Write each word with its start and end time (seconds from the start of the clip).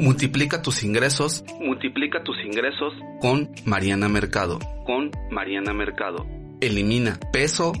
Multiplica 0.00 0.62
tus 0.62 0.82
ingresos. 0.82 1.44
Multiplica 1.60 2.24
tus 2.24 2.42
ingresos 2.42 2.94
con 3.20 3.50
Mariana 3.66 4.08
Mercado. 4.08 4.58
Con 4.86 5.10
Mariana 5.30 5.74
Mercado. 5.74 6.26
Elimina 6.62 7.20
peso, 7.34 7.72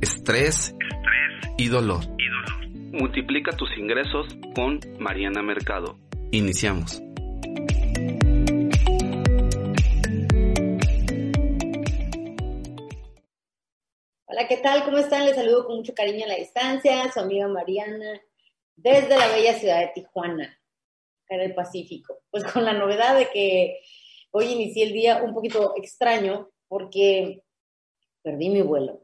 estrés, 0.00 0.74
y 1.58 1.68
dolor. 1.68 2.00
Multiplica 2.92 3.54
tus 3.58 3.68
ingresos 3.76 4.26
con 4.54 4.80
Mariana 4.98 5.42
Mercado. 5.42 5.98
Iniciamos. 6.30 7.02
Hola, 14.24 14.48
¿qué 14.48 14.56
tal? 14.62 14.84
¿Cómo 14.84 14.96
están? 14.96 15.26
Les 15.26 15.36
saludo 15.36 15.66
con 15.66 15.76
mucho 15.76 15.92
cariño 15.94 16.24
a 16.24 16.28
la 16.28 16.36
distancia, 16.36 17.12
su 17.12 17.20
amiga 17.20 17.48
Mariana, 17.48 18.18
desde 18.76 19.10
la 19.10 19.28
bella 19.28 19.52
ciudad 19.52 19.80
de 19.80 19.92
Tijuana, 19.94 20.59
en 21.30 21.40
el 21.40 21.54
Pacífico. 21.54 22.20
Pues 22.30 22.44
con 22.44 22.64
la 22.64 22.72
novedad 22.72 23.16
de 23.16 23.28
que 23.30 23.80
hoy 24.32 24.46
inicié 24.46 24.84
el 24.84 24.92
día 24.92 25.22
un 25.22 25.34
poquito 25.34 25.74
extraño 25.76 26.50
porque 26.68 27.42
perdí 28.22 28.48
mi 28.48 28.62
vuelo. 28.62 29.02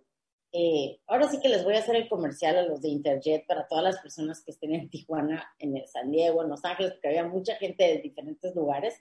Eh, 0.52 1.00
ahora 1.06 1.28
sí 1.28 1.38
que 1.40 1.48
les 1.48 1.64
voy 1.64 1.74
a 1.74 1.80
hacer 1.80 1.96
el 1.96 2.08
comercial 2.08 2.56
a 2.56 2.62
los 2.62 2.80
de 2.80 2.88
Interjet 2.88 3.46
para 3.46 3.66
todas 3.66 3.84
las 3.84 3.98
personas 3.98 4.42
que 4.42 4.52
estén 4.52 4.74
en 4.74 4.88
Tijuana, 4.90 5.52
en 5.58 5.76
el 5.76 5.86
San 5.86 6.10
Diego, 6.10 6.42
en 6.42 6.48
Los 6.48 6.64
Ángeles, 6.64 6.92
porque 6.92 7.08
había 7.08 7.24
mucha 7.24 7.56
gente 7.56 7.84
de 7.84 7.98
diferentes 7.98 8.54
lugares. 8.54 8.94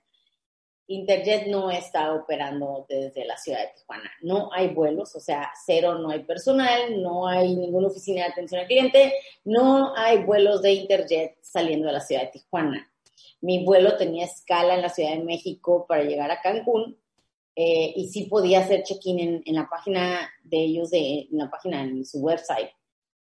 Interjet 0.87 1.47
no 1.47 1.71
está 1.71 2.13
operando 2.13 2.85
desde 2.87 3.25
la 3.25 3.37
ciudad 3.37 3.59
de 3.59 3.73
Tijuana. 3.75 4.11
No 4.21 4.49
hay 4.53 4.67
vuelos, 4.67 5.15
o 5.15 5.19
sea, 5.19 5.51
cero, 5.65 5.97
no 5.97 6.11
hay 6.11 6.23
personal, 6.23 7.01
no 7.01 7.27
hay 7.27 7.55
ninguna 7.55 7.87
oficina 7.87 8.25
de 8.25 8.31
atención 8.31 8.61
al 8.61 8.67
cliente, 8.67 9.13
no 9.45 9.95
hay 9.95 10.23
vuelos 10.23 10.61
de 10.61 10.73
Interjet 10.73 11.37
saliendo 11.41 11.87
de 11.87 11.93
la 11.93 12.01
ciudad 12.01 12.23
de 12.23 12.27
Tijuana. 12.27 12.91
Mi 13.45 13.63
vuelo 13.63 13.95
tenía 13.95 14.25
escala 14.25 14.73
en 14.73 14.81
la 14.81 14.89
Ciudad 14.89 15.11
de 15.11 15.23
México 15.23 15.85
para 15.87 16.03
llegar 16.03 16.31
a 16.31 16.41
Cancún 16.41 16.97
eh, 17.55 17.93
y 17.95 18.07
sí 18.07 18.23
podía 18.23 18.61
hacer 18.61 18.81
check-in 18.81 19.43
en, 19.45 19.55
la 19.55 19.69
página 19.69 20.27
de 20.43 20.57
ellos, 20.63 20.89
de, 20.89 21.27
en 21.31 21.37
la 21.37 21.51
página, 21.51 21.83
en 21.83 22.03
su 22.05 22.21
website, 22.21 22.71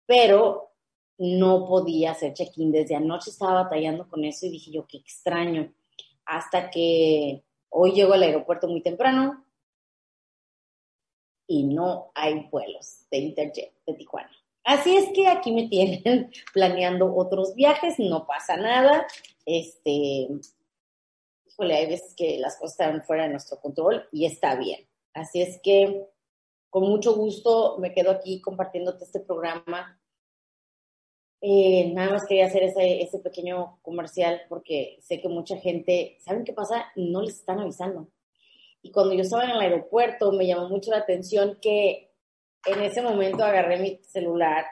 pero 0.07 0.73
no 1.19 1.67
podía 1.67 2.13
hacer 2.13 2.33
check-in. 2.33 2.73
Desde 2.73 2.97
anoche 2.97 3.29
estaba 3.29 3.65
batallando 3.65 4.09
con 4.09 4.25
eso 4.25 4.47
y 4.47 4.53
dije 4.53 4.71
yo, 4.71 4.87
qué 4.87 4.97
extraño. 4.97 5.71
Hasta 6.25 6.71
que 6.71 7.45
hoy 7.69 7.93
llego 7.93 8.15
al 8.15 8.23
aeropuerto 8.23 8.69
muy 8.69 8.81
temprano 8.81 9.45
y 11.47 11.65
no 11.65 12.11
hay 12.15 12.49
vuelos 12.51 13.07
de 13.11 13.19
Interjet 13.19 13.75
de 13.87 13.93
Tijuana. 13.93 14.31
Así 14.65 14.97
es 14.97 15.11
que 15.15 15.29
aquí 15.29 15.53
me 15.53 15.69
tienen 15.69 16.33
planeando 16.55 17.15
otros 17.15 17.55
viajes, 17.55 17.99
no 17.99 18.27
pasa 18.27 18.57
nada. 18.57 19.07
Este, 19.47 20.29
híjole, 21.47 21.77
hay 21.77 21.87
veces 21.87 22.15
que 22.17 22.39
las 22.39 22.57
cosas 22.57 22.73
están 22.73 23.03
fuera 23.05 23.23
de 23.23 23.31
nuestro 23.31 23.59
control 23.61 24.07
y 24.13 24.27
está 24.27 24.57
bien. 24.57 24.87
Así 25.15 25.41
es 25.41 25.61
que 25.63 26.05
con 26.69 26.83
mucho 26.83 27.15
gusto 27.15 27.79
me 27.79 27.95
quedo 27.95 28.11
aquí 28.11 28.41
compartiéndote 28.41 29.05
este 29.05 29.21
programa. 29.21 29.99
Eh, 31.41 31.93
nada 31.95 32.11
más 32.11 32.27
quería 32.27 32.47
hacer 32.47 32.65
ese, 32.65 33.03
ese 33.03 33.21
pequeño 33.21 33.79
comercial 33.83 34.43
porque 34.49 34.99
sé 35.01 35.21
que 35.21 35.29
mucha 35.29 35.57
gente, 35.59 36.19
¿saben 36.21 36.45
qué 36.45 36.53
pasa? 36.53 36.87
No 36.97 37.23
les 37.23 37.37
están 37.37 37.61
avisando. 37.61 38.09
Y 38.83 38.91
cuando 38.91 39.15
yo 39.15 39.23
estaba 39.23 39.45
en 39.45 39.51
el 39.51 39.61
aeropuerto 39.61 40.33
me 40.33 40.47
llamó 40.47 40.69
mucho 40.69 40.91
la 40.91 40.99
atención 40.99 41.59
que 41.63 42.13
en 42.67 42.83
ese 42.83 43.01
momento 43.01 43.45
agarré 43.45 43.79
mi 43.79 44.01
celular 44.03 44.67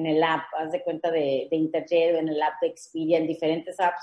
en 0.00 0.06
el 0.06 0.22
app, 0.22 0.44
haz 0.58 0.72
de 0.72 0.82
cuenta 0.82 1.10
de, 1.10 1.48
de 1.50 1.56
Interjet, 1.56 2.16
en 2.16 2.28
el 2.28 2.42
app 2.42 2.60
de 2.60 2.68
Expedia, 2.68 3.18
en 3.18 3.26
diferentes 3.26 3.78
apps. 3.78 4.00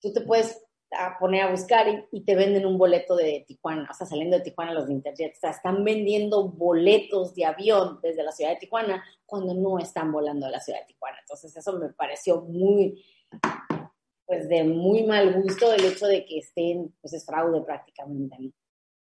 Tú 0.00 0.12
te 0.12 0.20
puedes 0.20 0.60
a 0.96 1.18
poner 1.18 1.42
a 1.42 1.50
buscar 1.50 1.88
y, 1.88 2.04
y, 2.12 2.24
te 2.24 2.36
venden 2.36 2.66
un 2.66 2.78
boleto 2.78 3.16
de 3.16 3.44
Tijuana, 3.48 3.88
o 3.90 3.94
sea, 3.94 4.06
saliendo 4.06 4.36
de 4.36 4.44
Tijuana 4.44 4.74
los 4.74 4.86
de 4.86 4.92
Interjet, 4.92 5.34
o 5.36 5.40
sea, 5.40 5.50
están 5.50 5.82
vendiendo 5.82 6.48
boletos 6.48 7.34
de 7.34 7.46
avión 7.46 7.98
desde 8.00 8.22
la 8.22 8.30
ciudad 8.30 8.50
de 8.50 8.58
Tijuana 8.58 9.02
cuando 9.26 9.54
no 9.54 9.78
están 9.78 10.12
volando 10.12 10.46
a 10.46 10.50
la 10.50 10.60
ciudad 10.60 10.80
de 10.80 10.86
Tijuana. 10.86 11.18
Entonces, 11.20 11.56
eso 11.56 11.72
me 11.78 11.88
pareció 11.88 12.42
muy, 12.42 13.04
pues, 14.26 14.48
de 14.48 14.62
muy 14.64 15.02
mal 15.04 15.42
gusto 15.42 15.72
el 15.72 15.84
hecho 15.84 16.06
de 16.06 16.24
que 16.24 16.38
estén, 16.38 16.94
pues, 17.00 17.12
es 17.12 17.24
fraude 17.24 17.60
prácticamente, 17.62 18.36
¿no? 18.38 18.52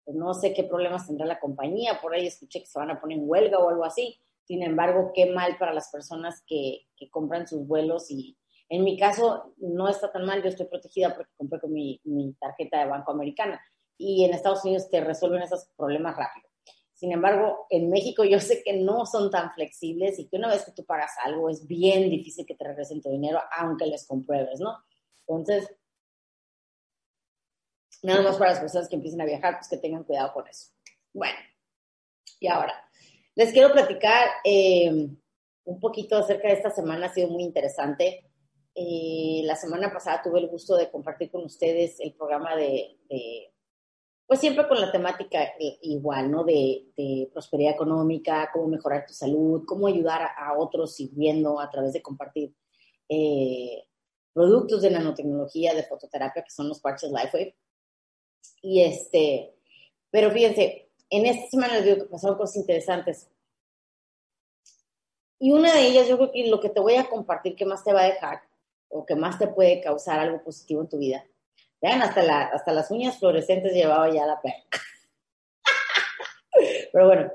Pues 0.05 0.17
no 0.17 0.34
sé 0.34 0.53
qué 0.53 0.65
problemas 0.65 1.06
tendrá 1.06 1.27
la 1.27 1.39
compañía, 1.39 2.00
por 2.00 2.12
ahí 2.12 2.27
escuché 2.27 2.61
que 2.61 2.67
se 2.67 2.79
van 2.79 2.91
a 2.91 3.00
poner 3.00 3.19
en 3.19 3.29
huelga 3.29 3.59
o 3.59 3.69
algo 3.69 3.84
así. 3.84 4.19
Sin 4.45 4.63
embargo, 4.63 5.13
qué 5.15 5.27
mal 5.27 5.57
para 5.59 5.73
las 5.73 5.91
personas 5.91 6.43
que, 6.47 6.87
compran 7.11 7.49
sus 7.49 7.67
vuelos 7.67 8.11
y, 8.11 8.39
en 8.69 8.85
mi 8.85 8.97
caso, 8.97 9.55
no 9.57 9.89
está 9.89 10.13
tan 10.13 10.25
mal, 10.25 10.43
yo 10.43 10.49
estoy 10.49 10.67
protegida 10.67 11.15
porque 11.15 11.33
compré 11.37 11.61
con 11.61 11.73
mi, 11.73 12.01
mi, 12.05 12.33
tarjeta 12.35 12.79
de 12.79 12.87
Banco 12.87 13.11
Americana 13.11 13.61
y 13.99 14.25
en 14.25 14.33
Estados 14.33 14.65
Unidos 14.65 14.89
te 14.89 15.01
resuelven 15.01 15.43
esos 15.43 15.69
problemas 15.77 16.17
rápido. 16.17 16.49
Sin 16.95 17.11
embargo, 17.11 17.67
en 17.69 17.91
México 17.91 18.23
yo 18.23 18.39
sé 18.39 18.63
que 18.63 18.75
no 18.75 19.07
son 19.07 19.29
tan 19.31 19.53
flexibles 19.55 20.21
y 20.21 20.29
que 20.29 20.37
una 20.37 20.47
vez 20.47 20.65
que 20.65 20.71
tú 20.71 20.85
pagas 20.85 21.11
algo 21.25 21.51
es 21.51 21.67
bien 21.67 22.09
difícil 22.09 22.47
que 22.47 22.55
te 22.55 22.65
regresen 22.65 23.03
tu 23.03 23.11
dinero, 23.11 23.41
aunque 23.59 23.87
les 23.87 24.07
compruebes, 24.07 24.61
¿no? 24.61 24.79
Entonces, 25.27 25.75
nada 28.03 28.23
más 28.23 28.37
para 28.37 28.53
las 28.53 28.61
personas 28.61 28.89
que 28.89 28.95
empiecen 28.95 29.21
a 29.21 29.25
viajar, 29.25 29.57
pues 29.57 29.69
que 29.69 29.79
tengan 29.79 30.05
cuidado 30.05 30.33
con 30.33 30.47
eso. 30.47 30.71
Bueno, 31.13 31.37
y 32.39 32.47
ahora, 32.47 32.75
les 33.34 33.53
quiero 33.53 33.72
platicar 33.72 34.28
eh, 34.44 35.09
un 35.65 35.81
poquito 35.81 36.16
acerca 36.16 36.48
de 36.48 36.54
esta 36.54 36.70
semana, 36.70 37.06
ha 37.06 37.15
sido 37.15 37.28
muy 37.28 37.43
interesante. 37.43 38.31
Eh, 38.75 39.43
la 39.44 39.56
semana 39.56 39.93
pasada 39.93 40.22
tuve 40.22 40.41
el 40.41 40.48
gusto 40.48 40.76
de 40.76 40.91
compartir 40.91 41.31
con 41.31 41.44
ustedes 41.44 42.00
el 42.00 42.15
programa 42.15 42.56
de, 42.56 42.98
pues 44.26 44.41
siempre 44.41 44.66
con 44.66 44.81
la 44.81 44.91
temática 44.91 45.44
eh, 45.59 45.78
igual, 45.82 46.31
¿no? 46.31 46.44
De, 46.44 46.88
prosperidad 47.32 47.72
económica, 47.72 48.50
cómo 48.53 48.69
mejorar 48.69 49.06
tu 49.06 49.15
salud, 49.15 49.64
cómo 49.66 49.87
ayudar 49.87 50.22
a, 50.37 50.59
otros 50.59 50.94
sirviendo 50.94 51.59
a 51.60 51.70
través 51.70 51.93
de 51.93 52.03
compartir 52.03 52.54
productos 54.32 54.82
de 54.82 54.91
nanotecnología, 54.91 55.75
de 55.75 55.82
fototerapia, 55.82 56.43
que 56.43 56.50
son 56.50 56.69
los 56.69 56.81
parches 56.81 57.10
LifeWave. 57.10 57.56
Y 58.62 58.82
este, 58.82 59.54
pero 60.10 60.31
fíjense, 60.31 60.92
en 61.12 61.27
esta 61.27 61.49
semana 61.50 61.75
les 61.75 61.84
digo 61.84 61.97
que 61.99 62.11
pasaron 62.11 62.39
cosas 62.39 62.56
interesantes. 62.56 63.28
Y 65.39 65.53
una 65.53 65.75
de 65.75 65.87
ellas, 65.87 66.09
yo 66.09 66.17
creo 66.17 66.33
que 66.33 66.49
lo 66.49 66.59
que 66.59 66.71
te 66.71 66.81
voy 66.81 66.95
a 66.95 67.09
compartir 67.09 67.55
que 67.55 67.67
más 67.67 67.84
te 67.84 67.93
va 67.93 68.00
a 68.00 68.06
dejar 68.06 68.41
o 68.89 69.05
que 69.05 69.15
más 69.15 69.39
te 69.39 69.47
puede 69.47 69.83
causar 69.83 70.21
algo 70.21 70.43
positivo 70.43 70.81
en 70.81 70.89
tu 70.89 70.99
vida. 70.99 71.25
Vean, 71.83 72.00
hasta, 72.00 72.23
la, 72.23 72.45
hasta 72.45 72.73
las 72.73 72.91
uñas 72.91 73.19
fluorescentes 73.19 73.75
llevaba 73.75 74.11
ya 74.11 74.25
la 74.25 74.41
perra. 74.41 74.65
Pero 76.93 77.06
bueno, 77.06 77.33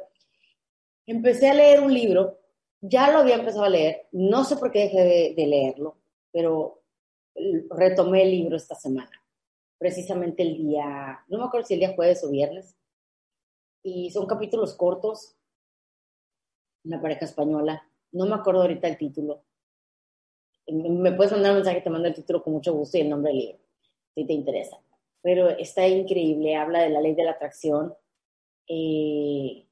empecé 1.05 1.49
a 1.49 1.53
leer 1.53 1.81
un 1.81 1.93
libro, 1.93 2.39
ya 2.81 3.11
lo 3.11 3.19
había 3.19 3.35
empezado 3.35 3.65
a 3.65 3.69
leer, 3.69 4.07
no 4.11 4.43
sé 4.43 4.57
por 4.57 4.71
qué 4.71 4.83
dejé 4.83 5.03
de, 5.03 5.33
de 5.35 5.47
leerlo, 5.47 5.97
pero 6.31 6.83
retomé 7.71 8.23
el 8.23 8.31
libro 8.31 8.55
esta 8.55 8.75
semana, 8.75 9.11
precisamente 9.77 10.43
el 10.43 10.57
día, 10.57 11.23
no 11.27 11.39
me 11.39 11.45
acuerdo 11.45 11.65
si 11.65 11.73
el 11.73 11.79
día 11.79 11.95
jueves 11.95 12.23
o 12.23 12.29
viernes, 12.29 12.77
y 13.87 14.11
son 14.11 14.25
capítulos 14.25 14.73
cortos, 14.73 15.37
una 16.83 17.01
pareja 17.01 17.23
española, 17.23 17.89
no 18.11 18.25
me 18.25 18.35
acuerdo 18.35 18.63
ahorita 18.63 18.85
el 18.85 18.97
título, 18.97 19.45
me 20.67 21.13
puedes 21.13 21.31
mandar 21.31 21.51
un 21.51 21.59
mensaje, 21.59 21.79
te 21.79 21.89
mando 21.89 22.09
el 22.09 22.13
título 22.13 22.43
con 22.43 22.51
mucho 22.51 22.73
gusto 22.73 22.97
y 22.97 23.01
el 23.01 23.09
nombre 23.09 23.31
del 23.31 23.39
libro, 23.39 23.59
si 24.13 24.25
te 24.25 24.33
interesa. 24.33 24.77
Pero 25.21 25.49
está 25.49 25.87
increíble, 25.87 26.55
habla 26.55 26.81
de 26.81 26.89
la 26.89 26.99
ley 26.99 27.15
de 27.15 27.23
la 27.23 27.31
atracción. 27.31 27.95
Eh, 28.67 29.65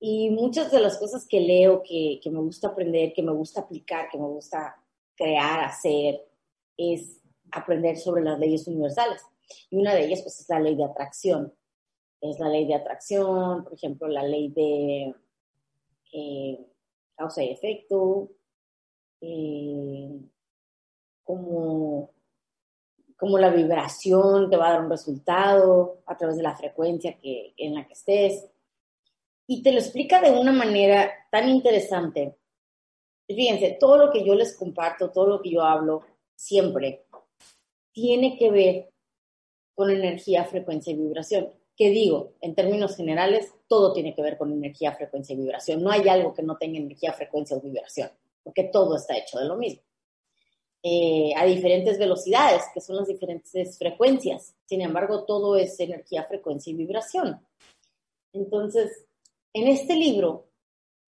y 0.00 0.30
muchas 0.30 0.72
de 0.72 0.80
las 0.80 0.96
cosas 0.96 1.26
que 1.28 1.40
leo, 1.40 1.82
que, 1.82 2.18
que, 2.22 2.30
me 2.30 2.40
gusta 2.40 2.68
aprender, 2.68 3.12
que 3.12 3.22
me 3.22 3.32
gusta 3.32 3.60
aplicar, 3.60 4.08
que 4.10 4.16
me 4.16 4.26
gusta 4.26 4.82
crear, 5.14 5.60
hacer, 5.60 6.26
es 6.78 7.20
aprender 7.50 7.98
sobre 7.98 8.22
las 8.22 8.38
leyes 8.38 8.66
universales. 8.66 9.22
Y 9.68 9.76
una 9.76 9.94
de 9.94 10.06
ellas, 10.06 10.22
pues, 10.22 10.40
es 10.40 10.48
la 10.48 10.60
ley 10.60 10.74
de 10.74 10.84
atracción. 10.84 11.52
Es 12.20 12.38
la 12.40 12.48
ley 12.48 12.66
de 12.66 12.74
atracción, 12.74 13.64
por 13.64 13.74
ejemplo, 13.74 14.08
la 14.08 14.22
ley 14.22 14.48
de 14.48 15.14
eh, 16.12 16.66
causa 17.14 17.42
y 17.42 17.50
efecto, 17.50 18.30
eh, 19.20 20.20
como 21.24 22.10
cómo 23.18 23.36
la 23.36 23.50
vibración 23.50 24.48
te 24.48 24.56
va 24.56 24.68
a 24.68 24.72
dar 24.74 24.82
un 24.82 24.90
resultado 24.90 26.02
a 26.06 26.16
través 26.16 26.36
de 26.36 26.44
la 26.44 26.56
frecuencia 26.56 27.18
que, 27.18 27.52
en 27.56 27.74
la 27.74 27.84
que 27.84 27.92
estés. 27.92 28.46
Y 29.48 29.62
te 29.62 29.72
lo 29.72 29.80
explica 29.80 30.20
de 30.20 30.30
una 30.30 30.52
manera 30.52 31.10
tan 31.30 31.48
interesante. 31.48 32.36
Fíjense, 33.26 33.76
todo 33.78 33.98
lo 33.98 34.12
que 34.12 34.24
yo 34.24 34.34
les 34.34 34.56
comparto, 34.56 35.10
todo 35.10 35.26
lo 35.26 35.42
que 35.42 35.50
yo 35.50 35.62
hablo, 35.62 36.02
siempre 36.36 37.06
tiene 37.90 38.38
que 38.38 38.50
ver 38.52 38.90
con 39.74 39.90
energía, 39.90 40.44
frecuencia 40.44 40.92
y 40.92 40.96
vibración. 40.96 41.57
¿Qué 41.78 41.90
digo? 41.90 42.32
En 42.40 42.56
términos 42.56 42.96
generales, 42.96 43.54
todo 43.68 43.92
tiene 43.92 44.12
que 44.12 44.20
ver 44.20 44.36
con 44.36 44.52
energía, 44.52 44.96
frecuencia 44.96 45.34
y 45.34 45.36
vibración. 45.36 45.80
No 45.80 45.92
hay 45.92 46.08
algo 46.08 46.34
que 46.34 46.42
no 46.42 46.56
tenga 46.56 46.76
energía, 46.76 47.12
frecuencia 47.12 47.56
o 47.56 47.60
vibración, 47.60 48.10
porque 48.42 48.64
todo 48.64 48.96
está 48.96 49.16
hecho 49.16 49.38
de 49.38 49.44
lo 49.44 49.56
mismo. 49.56 49.80
Eh, 50.82 51.32
a 51.36 51.44
diferentes 51.44 51.96
velocidades, 51.96 52.64
que 52.74 52.80
son 52.80 52.96
las 52.96 53.06
diferentes 53.06 53.78
frecuencias. 53.78 54.56
Sin 54.64 54.80
embargo, 54.80 55.24
todo 55.24 55.54
es 55.54 55.78
energía, 55.78 56.24
frecuencia 56.24 56.72
y 56.72 56.74
vibración. 56.74 57.46
Entonces, 58.32 59.06
en 59.52 59.68
este 59.68 59.94
libro 59.94 60.48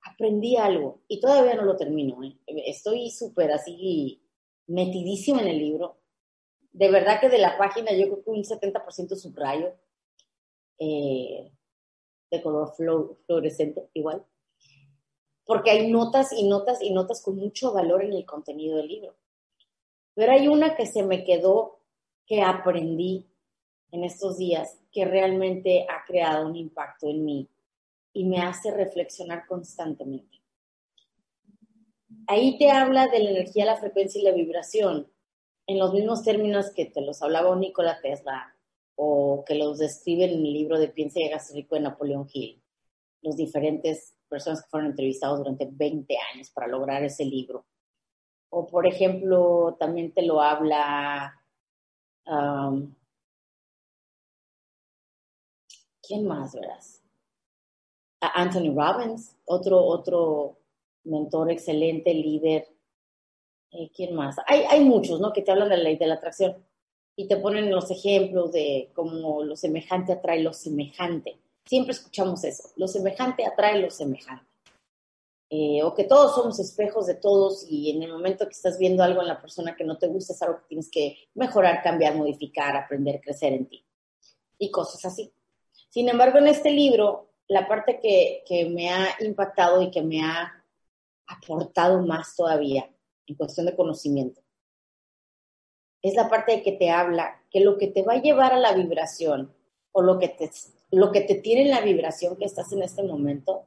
aprendí 0.02 0.56
algo 0.56 1.00
y 1.08 1.18
todavía 1.18 1.56
no 1.56 1.64
lo 1.64 1.76
termino. 1.76 2.22
¿eh? 2.22 2.36
Estoy 2.46 3.10
súper 3.10 3.50
así 3.50 4.22
metidísimo 4.68 5.40
en 5.40 5.48
el 5.48 5.58
libro. 5.58 5.98
De 6.70 6.88
verdad 6.88 7.20
que 7.20 7.28
de 7.28 7.38
la 7.38 7.58
página 7.58 7.90
yo 7.90 8.04
creo 8.04 8.22
que 8.22 8.30
un 8.30 8.44
70% 8.44 9.16
subrayo 9.16 9.74
eh, 10.80 11.52
de 12.30 12.42
color 12.42 12.72
fluorescente 12.74 13.88
igual. 13.92 14.24
Porque 15.44 15.70
hay 15.70 15.90
notas 15.90 16.32
y 16.32 16.48
notas 16.48 16.80
y 16.80 16.90
notas 16.90 17.22
con 17.22 17.36
mucho 17.36 17.72
valor 17.72 18.02
en 18.02 18.14
el 18.14 18.24
contenido 18.24 18.78
del 18.78 18.88
libro. 18.88 19.14
Pero 20.14 20.32
hay 20.32 20.48
una 20.48 20.74
que 20.76 20.86
se 20.86 21.02
me 21.02 21.22
quedó, 21.22 21.80
que 22.26 22.40
aprendí 22.40 23.28
en 23.90 24.04
estos 24.04 24.38
días, 24.38 24.78
que 24.90 25.04
realmente 25.04 25.86
ha 25.88 26.04
creado 26.06 26.46
un 26.46 26.56
impacto 26.56 27.08
en 27.08 27.24
mí 27.24 27.48
y 28.12 28.24
me 28.24 28.40
hace 28.40 28.70
reflexionar 28.70 29.46
constantemente. 29.46 30.40
Ahí 32.26 32.56
te 32.58 32.70
habla 32.70 33.08
de 33.08 33.18
la 33.18 33.30
energía, 33.30 33.66
la 33.66 33.76
frecuencia 33.76 34.20
y 34.20 34.24
la 34.24 34.32
vibración, 34.32 35.10
en 35.66 35.78
los 35.78 35.92
mismos 35.92 36.22
términos 36.22 36.70
que 36.70 36.86
te 36.86 37.00
los 37.00 37.22
hablaba 37.22 37.54
Nikola 37.56 38.00
Tesla 38.00 38.54
o 38.96 39.44
que 39.46 39.54
los 39.54 39.78
describe 39.78 40.24
en 40.24 40.30
el 40.30 40.52
libro 40.52 40.78
de 40.78 40.88
Piensa 40.88 41.20
y 41.20 41.24
hagas 41.24 41.52
rico 41.54 41.74
de 41.74 41.82
Napoleón 41.82 42.28
Hill, 42.32 42.62
los 43.22 43.36
diferentes 43.36 44.14
personas 44.28 44.62
que 44.62 44.68
fueron 44.68 44.90
entrevistados 44.90 45.38
durante 45.38 45.68
20 45.70 46.16
años 46.32 46.50
para 46.50 46.68
lograr 46.68 47.02
ese 47.04 47.24
libro. 47.24 47.66
O, 48.50 48.66
por 48.66 48.86
ejemplo, 48.86 49.76
también 49.78 50.12
te 50.12 50.22
lo 50.22 50.40
habla. 50.40 51.40
Um, 52.26 52.94
¿Quién 56.02 56.26
más, 56.26 56.54
verás? 56.54 57.02
Anthony 58.20 58.74
Robbins, 58.74 59.36
otro, 59.46 59.82
otro 59.82 60.58
mentor 61.04 61.50
excelente, 61.50 62.12
líder. 62.12 62.68
Eh, 63.72 63.90
¿Quién 63.94 64.14
más? 64.14 64.36
Hay, 64.46 64.62
hay 64.68 64.84
muchos, 64.84 65.20
¿no? 65.20 65.32
Que 65.32 65.42
te 65.42 65.52
hablan 65.52 65.68
de 65.68 65.76
la 65.76 65.84
ley 65.84 65.96
de 65.96 66.06
la 66.06 66.14
atracción 66.14 66.56
y 67.16 67.28
te 67.28 67.36
ponen 67.36 67.70
los 67.70 67.90
ejemplos 67.90 68.52
de 68.52 68.90
cómo 68.94 69.42
lo 69.42 69.56
semejante 69.56 70.12
atrae 70.12 70.42
lo 70.42 70.52
semejante. 70.52 71.38
Siempre 71.64 71.92
escuchamos 71.92 72.44
eso, 72.44 72.70
lo 72.76 72.88
semejante 72.88 73.44
atrae 73.44 73.80
lo 73.80 73.90
semejante. 73.90 74.50
Eh, 75.52 75.82
o 75.82 75.92
que 75.94 76.04
todos 76.04 76.36
somos 76.36 76.60
espejos 76.60 77.08
de 77.08 77.16
todos 77.16 77.66
y 77.68 77.90
en 77.90 78.04
el 78.04 78.12
momento 78.12 78.46
que 78.46 78.52
estás 78.52 78.78
viendo 78.78 79.02
algo 79.02 79.20
en 79.20 79.26
la 79.26 79.40
persona 79.40 79.74
que 79.74 79.82
no 79.82 79.98
te 79.98 80.06
gusta 80.06 80.32
es 80.32 80.42
algo 80.42 80.58
que 80.58 80.68
tienes 80.68 80.88
que 80.88 81.18
mejorar, 81.34 81.82
cambiar, 81.82 82.14
modificar, 82.14 82.76
aprender, 82.76 83.20
crecer 83.20 83.54
en 83.54 83.66
ti 83.66 83.84
y 84.58 84.70
cosas 84.70 85.04
así. 85.04 85.32
Sin 85.88 86.08
embargo, 86.08 86.38
en 86.38 86.46
este 86.46 86.70
libro, 86.70 87.32
la 87.48 87.66
parte 87.66 87.98
que, 88.00 88.44
que 88.46 88.66
me 88.70 88.90
ha 88.90 89.08
impactado 89.20 89.82
y 89.82 89.90
que 89.90 90.02
me 90.02 90.22
ha 90.22 90.64
aportado 91.26 92.00
más 92.00 92.36
todavía 92.36 92.88
en 93.26 93.34
cuestión 93.34 93.66
de 93.66 93.74
conocimiento 93.74 94.40
es 96.02 96.14
la 96.14 96.28
parte 96.28 96.52
de 96.52 96.62
que 96.62 96.72
te 96.72 96.90
habla 96.90 97.42
que 97.50 97.60
lo 97.60 97.78
que 97.78 97.88
te 97.88 98.02
va 98.02 98.14
a 98.14 98.22
llevar 98.22 98.52
a 98.52 98.58
la 98.58 98.72
vibración 98.72 99.54
o 99.92 100.02
lo 100.02 100.18
que 100.18 100.28
te, 100.28 100.50
lo 100.90 101.12
que 101.12 101.22
te 101.22 101.36
tiene 101.36 101.62
en 101.62 101.70
la 101.70 101.80
vibración 101.80 102.36
que 102.36 102.44
estás 102.44 102.72
en 102.72 102.82
este 102.82 103.02
momento 103.02 103.66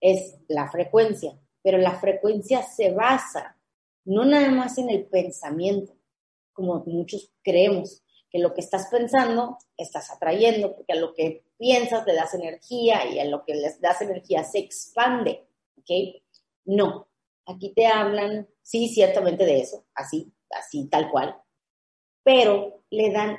es 0.00 0.36
la 0.48 0.70
frecuencia, 0.70 1.38
pero 1.62 1.78
la 1.78 1.98
frecuencia 1.98 2.62
se 2.62 2.92
basa 2.92 3.56
no 4.06 4.24
nada 4.24 4.50
más 4.50 4.78
en 4.78 4.88
el 4.88 5.04
pensamiento, 5.06 5.92
como 6.52 6.82
muchos 6.86 7.32
creemos, 7.42 8.02
que 8.30 8.38
lo 8.38 8.54
que 8.54 8.60
estás 8.60 8.88
pensando 8.88 9.58
estás 9.76 10.10
atrayendo, 10.10 10.74
porque 10.76 10.92
a 10.92 10.96
lo 10.96 11.12
que 11.12 11.44
piensas 11.58 12.06
le 12.06 12.14
das 12.14 12.34
energía 12.34 13.10
y 13.10 13.18
a 13.18 13.24
lo 13.24 13.44
que 13.44 13.54
les 13.54 13.80
das 13.80 14.00
energía 14.02 14.44
se 14.44 14.60
expande, 14.60 15.48
¿ok? 15.76 16.22
No, 16.66 17.08
aquí 17.46 17.72
te 17.74 17.86
hablan, 17.86 18.48
sí, 18.62 18.88
ciertamente 18.88 19.44
de 19.44 19.60
eso, 19.60 19.84
así, 19.94 20.32
así, 20.50 20.88
tal 20.88 21.10
cual, 21.10 21.40
pero 22.22 22.82
le 22.90 23.10
dan 23.12 23.38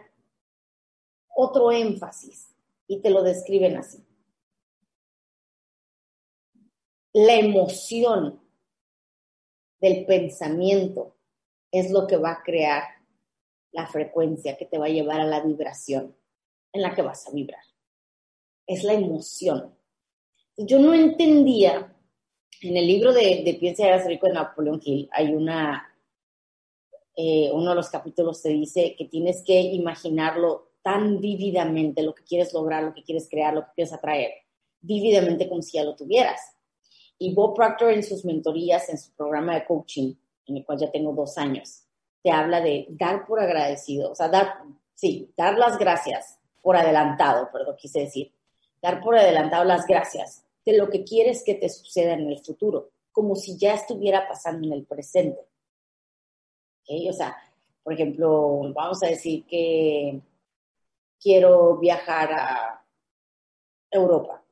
otro 1.35 1.71
énfasis 1.71 2.55
y 2.87 3.01
te 3.01 3.09
lo 3.09 3.23
describen 3.23 3.77
así. 3.77 4.07
la 7.25 7.33
emoción 7.33 8.39
del 9.81 10.05
pensamiento 10.05 11.15
es 11.71 11.89
lo 11.89 12.05
que 12.05 12.17
va 12.17 12.31
a 12.31 12.43
crear 12.43 12.83
la 13.71 13.87
frecuencia 13.87 14.55
que 14.55 14.65
te 14.65 14.77
va 14.77 14.85
a 14.85 14.89
llevar 14.89 15.21
a 15.21 15.25
la 15.25 15.41
vibración 15.41 16.15
en 16.73 16.81
la 16.83 16.93
que 16.93 17.01
vas 17.01 17.27
a 17.27 17.31
vibrar. 17.31 17.63
Es 18.67 18.83
la 18.83 18.93
emoción. 18.93 19.75
Yo 20.57 20.77
no 20.77 20.93
entendía, 20.93 21.91
en 22.61 22.77
el 22.77 22.85
libro 22.85 23.11
de, 23.11 23.41
de 23.43 23.57
Piensa 23.59 23.87
y 23.87 24.07
rico 24.07 24.27
de 24.27 24.33
Napoleón 24.33 24.79
Hill, 24.83 25.09
hay 25.11 25.33
una, 25.33 25.91
eh, 27.19 27.49
uno 27.51 27.71
de 27.71 27.75
los 27.75 27.89
capítulos 27.89 28.43
te 28.43 28.49
dice 28.49 28.95
que 28.95 29.05
tienes 29.05 29.43
que 29.43 29.59
imaginarlo 29.59 30.67
tan 30.83 31.19
vívidamente, 31.19 32.03
lo 32.03 32.13
que 32.13 32.23
quieres 32.23 32.53
lograr, 32.53 32.83
lo 32.83 32.93
que 32.93 33.03
quieres 33.03 33.27
crear, 33.27 33.55
lo 33.55 33.63
que 33.63 33.71
quieres 33.73 33.91
atraer, 33.91 34.31
vívidamente 34.79 35.49
como 35.49 35.63
si 35.63 35.77
ya 35.77 35.83
lo 35.83 35.95
tuvieras. 35.95 36.39
Y 37.17 37.33
Bob 37.33 37.55
Proctor 37.55 37.91
en 37.91 38.03
sus 38.03 38.23
mentorías, 38.23 38.87
en 38.89 38.99
su 38.99 39.11
programa 39.13 39.55
de 39.55 39.65
coaching, 39.65 40.13
en 40.45 40.57
el 40.57 40.63
cual 40.63 40.77
ya 40.77 40.91
tengo 40.91 41.11
dos 41.11 41.39
años, 41.39 41.81
te 42.21 42.29
habla 42.29 42.61
de 42.61 42.85
dar 42.91 43.25
por 43.25 43.39
agradecido, 43.39 44.11
o 44.11 44.15
sea, 44.15 44.29
dar, 44.29 44.53
sí, 44.93 45.31
dar 45.35 45.57
las 45.57 45.79
gracias 45.79 46.37
por 46.61 46.77
adelantado, 46.77 47.49
perdón, 47.51 47.77
quise 47.79 48.01
decir, 48.01 48.31
dar 48.79 49.01
por 49.01 49.17
adelantado 49.17 49.63
las 49.63 49.87
gracias 49.87 50.43
de 50.63 50.77
lo 50.77 50.87
que 50.91 51.03
quieres 51.03 51.43
que 51.43 51.55
te 51.55 51.67
suceda 51.67 52.13
en 52.13 52.29
el 52.29 52.37
futuro, 52.39 52.91
como 53.11 53.35
si 53.35 53.57
ya 53.57 53.73
estuviera 53.73 54.27
pasando 54.27 54.67
en 54.67 54.73
el 54.73 54.85
presente. 54.85 55.39
¿Okay? 56.87 57.09
O 57.09 57.13
sea, 57.13 57.35
por 57.83 57.93
ejemplo, 57.93 58.71
vamos 58.73 59.03
a 59.03 59.07
decir 59.07 59.45
que 59.45 60.21
quiero 61.19 61.77
viajar 61.77 62.31
a 62.33 62.85
Europa 63.91 64.43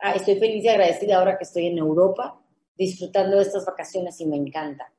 ah, 0.00 0.12
estoy 0.12 0.36
feliz 0.36 0.64
y 0.64 0.68
agradecida 0.68 1.18
ahora 1.18 1.38
que 1.38 1.44
estoy 1.44 1.66
en 1.66 1.78
Europa, 1.78 2.40
disfrutando 2.76 3.36
de 3.36 3.42
estas 3.42 3.64
vacaciones 3.64 4.20
y 4.20 4.26
me 4.26 4.36
encanta. 4.36 4.92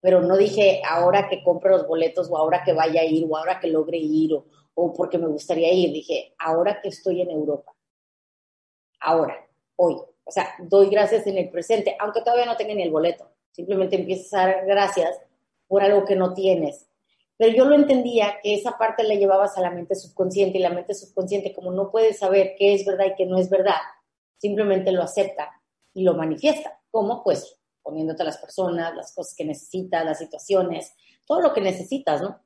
Pero 0.00 0.20
no 0.20 0.36
dije 0.36 0.80
ahora 0.88 1.28
que 1.28 1.42
compre 1.42 1.70
los 1.70 1.86
boletos 1.86 2.30
o 2.30 2.36
ahora 2.36 2.62
que 2.64 2.72
vaya 2.72 3.00
a 3.00 3.04
ir 3.04 3.26
o 3.28 3.36
ahora 3.36 3.58
que 3.58 3.68
logre 3.68 3.98
ir 3.98 4.32
o, 4.32 4.46
o 4.74 4.92
porque 4.92 5.18
me 5.18 5.26
gustaría 5.26 5.72
ir. 5.72 5.92
Dije 5.92 6.34
ahora 6.38 6.80
que 6.80 6.88
estoy 6.88 7.20
en 7.20 7.30
Europa. 7.30 7.74
Ahora, 9.00 9.36
hoy. 9.76 9.96
O 10.24 10.30
sea, 10.30 10.54
doy 10.58 10.90
gracias 10.90 11.26
en 11.26 11.38
el 11.38 11.48
presente, 11.48 11.96
aunque 11.98 12.20
todavía 12.20 12.44
no 12.44 12.56
tenga 12.56 12.74
ni 12.74 12.82
el 12.82 12.90
boleto. 12.90 13.30
Simplemente 13.50 13.96
empiezas 13.96 14.34
a 14.34 14.46
dar 14.46 14.66
gracias 14.66 15.18
por 15.68 15.82
algo 15.82 16.04
que 16.04 16.16
no 16.16 16.34
tienes. 16.34 16.88
Pero 17.36 17.54
yo 17.54 17.64
lo 17.66 17.76
entendía 17.76 18.38
que 18.42 18.54
esa 18.54 18.76
parte 18.76 19.04
la 19.04 19.14
llevabas 19.14 19.56
a 19.56 19.60
la 19.60 19.70
mente 19.70 19.94
subconsciente 19.94 20.58
y 20.58 20.62
la 20.62 20.70
mente 20.70 20.94
subconsciente, 20.94 21.54
como 21.54 21.70
no 21.70 21.92
puedes 21.92 22.18
saber 22.18 22.54
qué 22.58 22.74
es 22.74 22.84
verdad 22.84 23.06
y 23.06 23.14
qué 23.14 23.26
no 23.26 23.38
es 23.38 23.48
verdad, 23.48 23.76
simplemente 24.38 24.90
lo 24.90 25.02
acepta 25.02 25.50
y 25.94 26.02
lo 26.02 26.14
manifiesta. 26.14 26.80
¿Cómo? 26.90 27.22
Pues 27.22 27.60
poniéndote 27.82 28.22
a 28.22 28.26
las 28.26 28.38
personas, 28.38 28.94
las 28.96 29.14
cosas 29.14 29.34
que 29.36 29.44
necesitas, 29.44 30.04
las 30.04 30.18
situaciones, 30.18 30.92
todo 31.24 31.40
lo 31.40 31.54
que 31.54 31.60
necesitas, 31.60 32.20
¿no? 32.20 32.40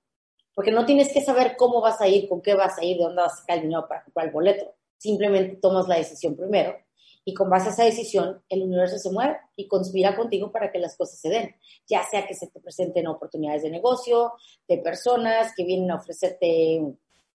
Porque 0.54 0.70
no 0.70 0.84
tienes 0.84 1.12
que 1.12 1.22
saber 1.22 1.56
cómo 1.56 1.80
vas 1.80 2.00
a 2.00 2.06
ir, 2.06 2.28
con 2.28 2.42
qué 2.42 2.54
vas 2.54 2.78
a 2.78 2.84
ir, 2.84 2.98
de 2.98 3.04
dónde 3.04 3.22
vas 3.22 3.32
a 3.32 3.36
sacar 3.38 3.56
el 3.56 3.62
dinero 3.62 3.88
para 3.88 4.04
comprar 4.04 4.26
el 4.26 4.32
boleto. 4.32 4.74
Simplemente 4.98 5.56
tomas 5.56 5.88
la 5.88 5.96
decisión 5.96 6.36
primero 6.36 6.76
y 7.24 7.34
con 7.34 7.48
base 7.48 7.68
a 7.68 7.72
esa 7.72 7.84
decisión 7.84 8.42
el 8.48 8.62
universo 8.62 8.98
se 8.98 9.10
mueve 9.10 9.36
y 9.54 9.68
conspira 9.68 10.16
contigo 10.16 10.50
para 10.50 10.72
que 10.72 10.78
las 10.78 10.96
cosas 10.96 11.20
se 11.20 11.28
den. 11.28 11.54
Ya 11.86 12.02
sea 12.04 12.26
que 12.26 12.34
se 12.34 12.48
te 12.48 12.60
presenten 12.60 13.06
oportunidades 13.06 13.62
de 13.62 13.70
negocio, 13.70 14.32
de 14.66 14.78
personas 14.78 15.52
que 15.56 15.64
vienen 15.64 15.90
a 15.90 15.96
ofrecerte 15.96 16.82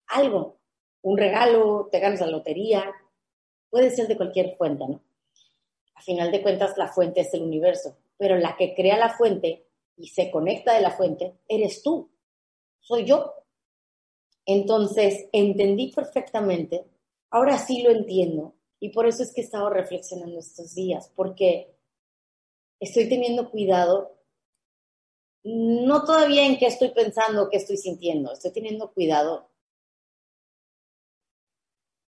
algo, 0.07 0.57
un 1.01 1.17
regalo, 1.17 1.89
te 1.91 1.99
ganas 1.99 2.21
la 2.21 2.27
lotería, 2.27 2.91
puede 3.69 3.89
ser 3.89 4.07
de 4.07 4.17
cualquier 4.17 4.55
fuente, 4.55 4.85
¿no? 4.87 5.01
A 5.95 6.01
final 6.01 6.31
de 6.31 6.41
cuentas, 6.41 6.77
la 6.77 6.87
fuente 6.87 7.21
es 7.21 7.33
el 7.33 7.43
universo, 7.43 7.97
pero 8.17 8.37
la 8.37 8.55
que 8.55 8.73
crea 8.73 8.97
la 8.97 9.09
fuente 9.09 9.65
y 9.97 10.07
se 10.07 10.31
conecta 10.31 10.73
de 10.73 10.81
la 10.81 10.91
fuente 10.91 11.39
eres 11.47 11.83
tú. 11.83 12.09
soy 12.79 13.05
yo. 13.05 13.33
Entonces, 14.45 15.29
entendí 15.31 15.91
perfectamente, 15.93 16.85
ahora 17.29 17.57
sí 17.57 17.81
lo 17.81 17.91
entiendo, 17.91 18.55
y 18.83 18.89
por 18.89 19.07
eso 19.07 19.23
es 19.23 19.31
que 19.31 19.39
he 19.39 19.43
estado 19.45 19.69
reflexionando 19.69 20.39
estos 20.39 20.75
días, 20.75 21.09
porque 21.15 21.73
estoy 22.81 23.07
teniendo 23.07 23.49
cuidado, 23.49 24.17
no 25.45 26.03
todavía 26.03 26.45
en 26.45 26.57
qué 26.57 26.65
estoy 26.65 26.89
pensando, 26.89 27.49
qué 27.49 27.55
estoy 27.55 27.77
sintiendo, 27.77 28.33
estoy 28.33 28.51
teniendo 28.51 28.91
cuidado 28.91 29.47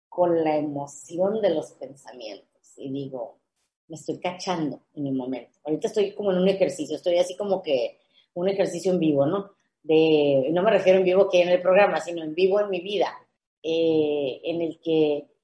con 0.09 0.43
la 0.43 0.57
emoción 0.57 1.41
de 1.41 1.51
los 1.51 1.71
pensamientos. 1.71 2.73
Y 2.75 2.91
digo, 2.91 3.39
me 3.87 3.95
estoy 3.95 4.19
cachando 4.19 4.81
en 4.95 5.07
el 5.07 5.13
momento. 5.13 5.57
Ahorita 5.63 5.87
estoy 5.87 6.13
como 6.13 6.33
en 6.33 6.39
un 6.39 6.49
ejercicio, 6.49 6.97
estoy 6.97 7.19
así 7.19 7.37
como 7.37 7.63
que 7.63 7.99
un 8.33 8.49
ejercicio 8.49 8.91
en 8.91 8.99
vivo, 8.99 9.25
¿no? 9.25 9.51
De, 9.81 10.49
no 10.51 10.61
me 10.61 10.71
refiero 10.71 10.99
en 10.99 11.05
vivo 11.05 11.29
que 11.29 11.41
en 11.41 11.47
el 11.47 11.61
programa, 11.61 12.01
sino 12.01 12.21
en 12.21 12.35
vivo 12.35 12.59
en 12.59 12.69
mi 12.69 12.81
vida, 12.81 13.17
eh, 13.63 14.41
en 14.43 14.61
el 14.61 14.77
que 14.81 15.34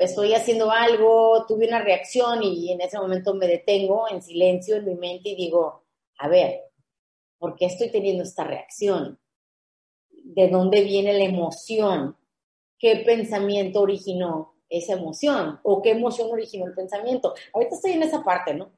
estoy 0.00 0.34
haciendo 0.34 0.70
algo, 0.70 1.44
tuve 1.46 1.68
una 1.68 1.82
reacción 1.82 2.42
y 2.42 2.72
en 2.72 2.80
ese 2.80 2.98
momento 2.98 3.34
me 3.34 3.46
detengo 3.46 4.08
en 4.08 4.22
silencio 4.22 4.76
en 4.76 4.86
mi 4.86 4.94
mente 4.94 5.30
y 5.30 5.36
digo, 5.36 5.84
a 6.18 6.28
ver, 6.28 6.62
¿por 7.38 7.54
qué 7.54 7.66
estoy 7.66 7.90
teniendo 7.90 8.22
esta 8.22 8.44
reacción? 8.44 9.18
¿De 10.10 10.48
dónde 10.48 10.82
viene 10.82 11.12
la 11.12 11.24
emoción? 11.24 12.16
¿Qué 12.78 12.96
pensamiento 13.04 13.82
originó 13.82 14.54
esa 14.70 14.94
emoción? 14.94 15.60
¿O 15.62 15.82
qué 15.82 15.90
emoción 15.90 16.30
originó 16.32 16.66
el 16.66 16.74
pensamiento? 16.74 17.34
Ahorita 17.52 17.74
estoy 17.74 17.92
en 17.92 18.02
esa 18.02 18.24
parte, 18.24 18.54
¿no? 18.54 18.72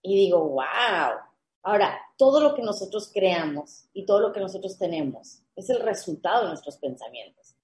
Y 0.00 0.14
digo, 0.16 0.48
wow. 0.48 1.18
Ahora, 1.64 2.00
todo 2.16 2.40
lo 2.40 2.54
que 2.54 2.62
nosotros 2.62 3.10
creamos 3.12 3.88
y 3.92 4.06
todo 4.06 4.20
lo 4.20 4.32
que 4.32 4.40
nosotros 4.40 4.78
tenemos 4.78 5.42
es 5.56 5.70
el 5.70 5.80
resultado 5.80 6.42
de 6.42 6.48
nuestros 6.48 6.76
pensamientos, 6.76 7.56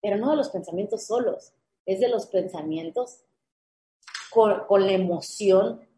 pero 0.00 0.16
no 0.16 0.30
de 0.30 0.36
los 0.36 0.50
pensamientos 0.50 1.06
solos, 1.06 1.52
es 1.86 2.00
de 2.00 2.08
los 2.08 2.26
pensamientos 2.26 3.22
con, 4.30 4.86
la 4.86 4.92
emoción 4.92 5.88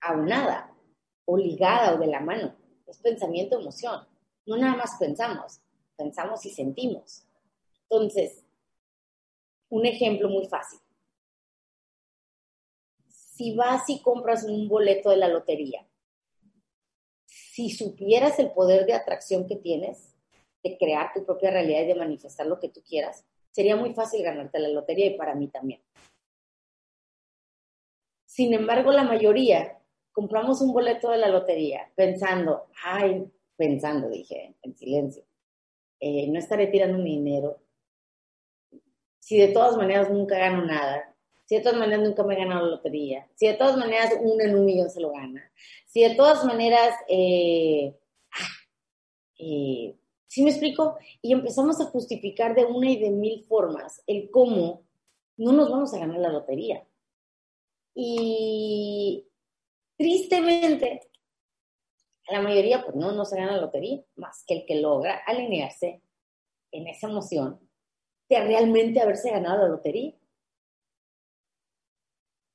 aunada 0.00 0.76
o 1.24 1.36
ligada 1.38 1.94
o 1.94 1.98
de 1.98 2.08
la 2.08 2.20
mano. 2.20 2.54
Es 2.86 2.98
pensamiento, 2.98 3.58
emoción. 3.58 4.06
No 4.44 4.56
nada 4.56 4.76
más 4.76 4.96
pensamos, 4.98 5.60
pensamos 5.96 6.44
y 6.44 6.50
sentimos. 6.50 7.24
Entonces, 7.88 8.44
un 9.68 9.86
ejemplo 9.86 10.28
muy 10.28 10.46
fácil. 10.46 10.80
Si 13.08 13.54
vas 13.54 13.88
y 13.88 14.02
compras 14.02 14.44
un 14.44 14.68
boleto 14.68 15.10
de 15.10 15.16
la 15.16 15.28
lotería, 15.28 15.86
si 17.24 17.70
supieras 17.70 18.38
el 18.38 18.50
poder 18.50 18.84
de 18.84 18.94
atracción 18.94 19.46
que 19.46 19.56
tienes, 19.56 20.14
de 20.62 20.76
crear 20.76 21.12
tu 21.14 21.24
propia 21.24 21.50
realidad 21.50 21.82
y 21.82 21.86
de 21.86 21.94
manifestar 21.94 22.46
lo 22.46 22.58
que 22.60 22.68
tú 22.68 22.82
quieras, 22.82 23.24
sería 23.50 23.76
muy 23.76 23.94
fácil 23.94 24.22
ganarte 24.22 24.58
la 24.58 24.68
lotería 24.68 25.06
y 25.06 25.16
para 25.16 25.34
mí 25.34 25.48
también. 25.48 25.82
Sin 28.26 28.54
embargo, 28.54 28.92
la 28.92 29.04
mayoría 29.04 29.78
compramos 30.12 30.60
un 30.60 30.72
boleto 30.72 31.10
de 31.10 31.18
la 31.18 31.28
lotería 31.28 31.90
pensando, 31.94 32.68
ay, 32.84 33.30
pensando, 33.56 34.08
dije, 34.08 34.54
en 34.62 34.76
silencio, 34.76 35.24
eh, 35.98 36.26
no 36.28 36.38
estaré 36.38 36.68
tirando 36.68 36.98
mi 36.98 37.16
dinero. 37.16 37.60
Si 39.18 39.38
de 39.38 39.48
todas 39.48 39.76
maneras 39.76 40.10
nunca 40.10 40.38
gano 40.38 40.64
nada, 40.64 41.14
si 41.44 41.56
de 41.56 41.62
todas 41.62 41.78
maneras 41.78 42.06
nunca 42.06 42.22
me 42.22 42.34
he 42.34 42.38
ganado 42.38 42.64
la 42.64 42.76
lotería, 42.76 43.28
si 43.34 43.46
de 43.46 43.54
todas 43.54 43.76
maneras 43.76 44.16
uno 44.20 44.42
en 44.42 44.54
un 44.54 44.64
millón 44.64 44.88
se 44.88 45.00
lo 45.00 45.10
gana, 45.10 45.52
si 45.86 46.02
de 46.02 46.14
todas 46.14 46.44
maneras 46.44 46.94
eh, 47.08 47.98
eh, 49.38 49.96
¿Sí 50.30 50.44
me 50.44 50.50
explico? 50.50 50.96
Y 51.22 51.32
empezamos 51.32 51.80
a 51.80 51.86
justificar 51.86 52.54
de 52.54 52.64
una 52.64 52.88
y 52.88 53.00
de 53.00 53.10
mil 53.10 53.44
formas 53.46 54.00
el 54.06 54.30
cómo 54.30 54.84
no 55.36 55.50
nos 55.50 55.68
vamos 55.68 55.92
a 55.92 55.98
ganar 55.98 56.20
la 56.20 56.28
lotería. 56.28 56.86
Y 57.96 59.26
tristemente, 59.98 61.00
la 62.28 62.42
mayoría 62.42 62.84
pues 62.84 62.94
no, 62.94 63.10
no 63.10 63.24
se 63.24 63.38
gana 63.38 63.56
la 63.56 63.62
lotería, 63.62 64.04
más 64.14 64.44
que 64.46 64.54
el 64.54 64.66
que 64.66 64.76
logra 64.76 65.20
alinearse 65.26 66.00
en 66.70 66.86
esa 66.86 67.08
emoción 67.08 67.58
de 68.28 68.40
realmente 68.40 69.00
haberse 69.00 69.32
ganado 69.32 69.64
la 69.64 69.68
lotería. 69.68 70.14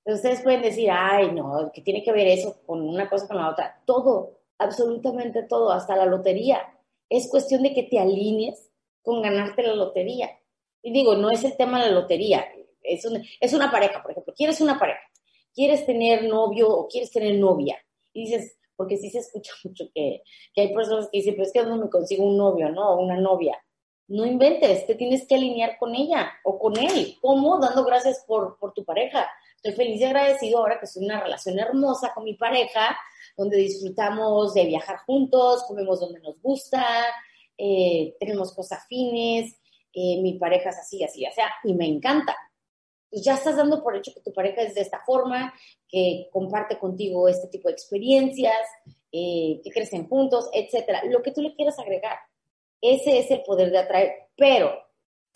Ustedes 0.06 0.42
pueden 0.44 0.62
decir, 0.62 0.90
ay, 0.92 1.34
no, 1.34 1.72
que 1.74 1.82
tiene 1.82 2.04
que 2.04 2.14
ver 2.14 2.28
eso 2.28 2.56
con 2.66 2.82
una 2.82 3.10
cosa 3.10 3.28
con 3.28 3.36
la 3.36 3.50
otra. 3.50 3.82
Todo, 3.86 4.40
absolutamente 4.60 5.44
todo, 5.44 5.72
hasta 5.74 5.98
la 5.98 6.06
lotería 6.06 6.72
es 7.10 7.30
cuestión 7.30 7.64
de 7.64 7.74
que 7.74 7.84
te 7.84 8.00
alinees 8.00 8.72
con 9.02 9.22
ganarte 9.22 9.64
la 9.64 9.76
lotería. 9.76 10.30
Y 10.82 10.92
digo, 10.92 11.16
no 11.16 11.32
es 11.32 11.44
el 11.44 11.58
tema 11.58 11.84
de 11.84 11.90
la 11.90 12.00
lotería, 12.00 12.46
es, 12.82 13.06
es 13.40 13.54
una 13.54 13.72
pareja, 13.72 14.02
por 14.02 14.12
ejemplo, 14.12 14.34
quieres 14.36 14.62
una 14.62 14.78
pareja, 14.78 15.02
quieres 15.54 15.86
tener 15.86 16.26
novio 16.26 16.70
o 16.70 16.88
quieres 16.88 17.12
tener 17.12 17.36
novia, 17.36 17.78
y 18.14 18.26
dices, 18.26 18.58
porque 18.76 18.98
sí 18.98 19.10
se 19.10 19.20
escucha 19.20 19.54
mucho 19.64 19.86
que, 19.94 20.22
que 20.54 20.62
hay 20.62 20.74
personas 20.74 21.10
que 21.12 21.20
dicen, 21.20 21.34
pero 21.34 21.46
es 21.46 21.54
que 21.54 21.64
no 21.64 21.78
me 21.78 21.90
consigo 21.90 22.26
un 22.26 22.38
novio, 22.38 22.70
¿no? 22.70 22.92
O 22.92 23.04
una 23.04 23.18
novia. 23.18 23.58
No 24.08 24.26
inventes, 24.26 24.86
te 24.86 24.96
tienes 24.96 25.28
que 25.28 25.36
alinear 25.36 25.78
con 25.80 25.96
ella 25.96 26.32
o 26.44 26.60
con 26.60 26.78
él. 26.78 27.16
¿Cómo? 27.22 27.60
Dando 27.60 27.84
gracias 27.84 28.24
por, 28.28 28.58
por 28.60 28.72
tu 28.74 28.86
pareja. 28.86 29.28
Estoy 29.66 29.84
feliz 29.84 30.00
y 30.00 30.04
agradecido 30.04 30.60
ahora 30.60 30.80
que 30.80 30.86
en 30.96 31.06
una 31.06 31.22
relación 31.22 31.58
hermosa 31.58 32.12
con 32.14 32.24
mi 32.24 32.36
pareja, 32.36 32.96
donde 33.36 33.58
disfrutamos 33.58 34.54
de 34.54 34.64
viajar 34.64 34.98
juntos, 35.08 35.64
comemos 35.68 36.00
donde 36.00 36.20
nos 36.20 36.40
gusta, 36.40 36.86
eh, 37.58 38.16
tenemos 38.20 38.54
cosas 38.54 38.84
afines, 38.84 39.60
eh, 39.92 40.22
mi 40.22 40.38
pareja 40.38 40.70
es 40.70 40.78
así, 40.78 41.04
así, 41.04 41.26
sea, 41.34 41.52
y 41.64 41.74
me 41.74 41.88
encanta. 41.88 42.36
Pues 43.10 43.24
ya 43.24 43.34
estás 43.34 43.58
dando 43.58 43.82
por 43.82 43.96
hecho 43.96 44.14
que 44.14 44.22
tu 44.22 44.32
pareja 44.32 44.62
es 44.62 44.76
de 44.76 44.82
esta 44.82 45.02
forma, 45.04 45.52
que 45.90 46.30
comparte 46.32 46.78
contigo 46.78 47.28
este 47.28 47.48
tipo 47.48 47.68
de 47.68 47.74
experiencias, 47.74 48.68
eh, 49.12 49.62
que 49.64 49.72
crecen 49.72 50.08
juntos, 50.08 50.48
etcétera. 50.54 51.02
Lo 51.06 51.24
que 51.24 51.32
tú 51.32 51.42
le 51.42 51.56
quieras 51.56 51.80
agregar. 51.80 52.20
Ese 52.80 53.18
es 53.18 53.32
el 53.32 53.42
poder 53.42 53.72
de 53.72 53.80
atraer. 53.80 54.12
Pero 54.38 54.85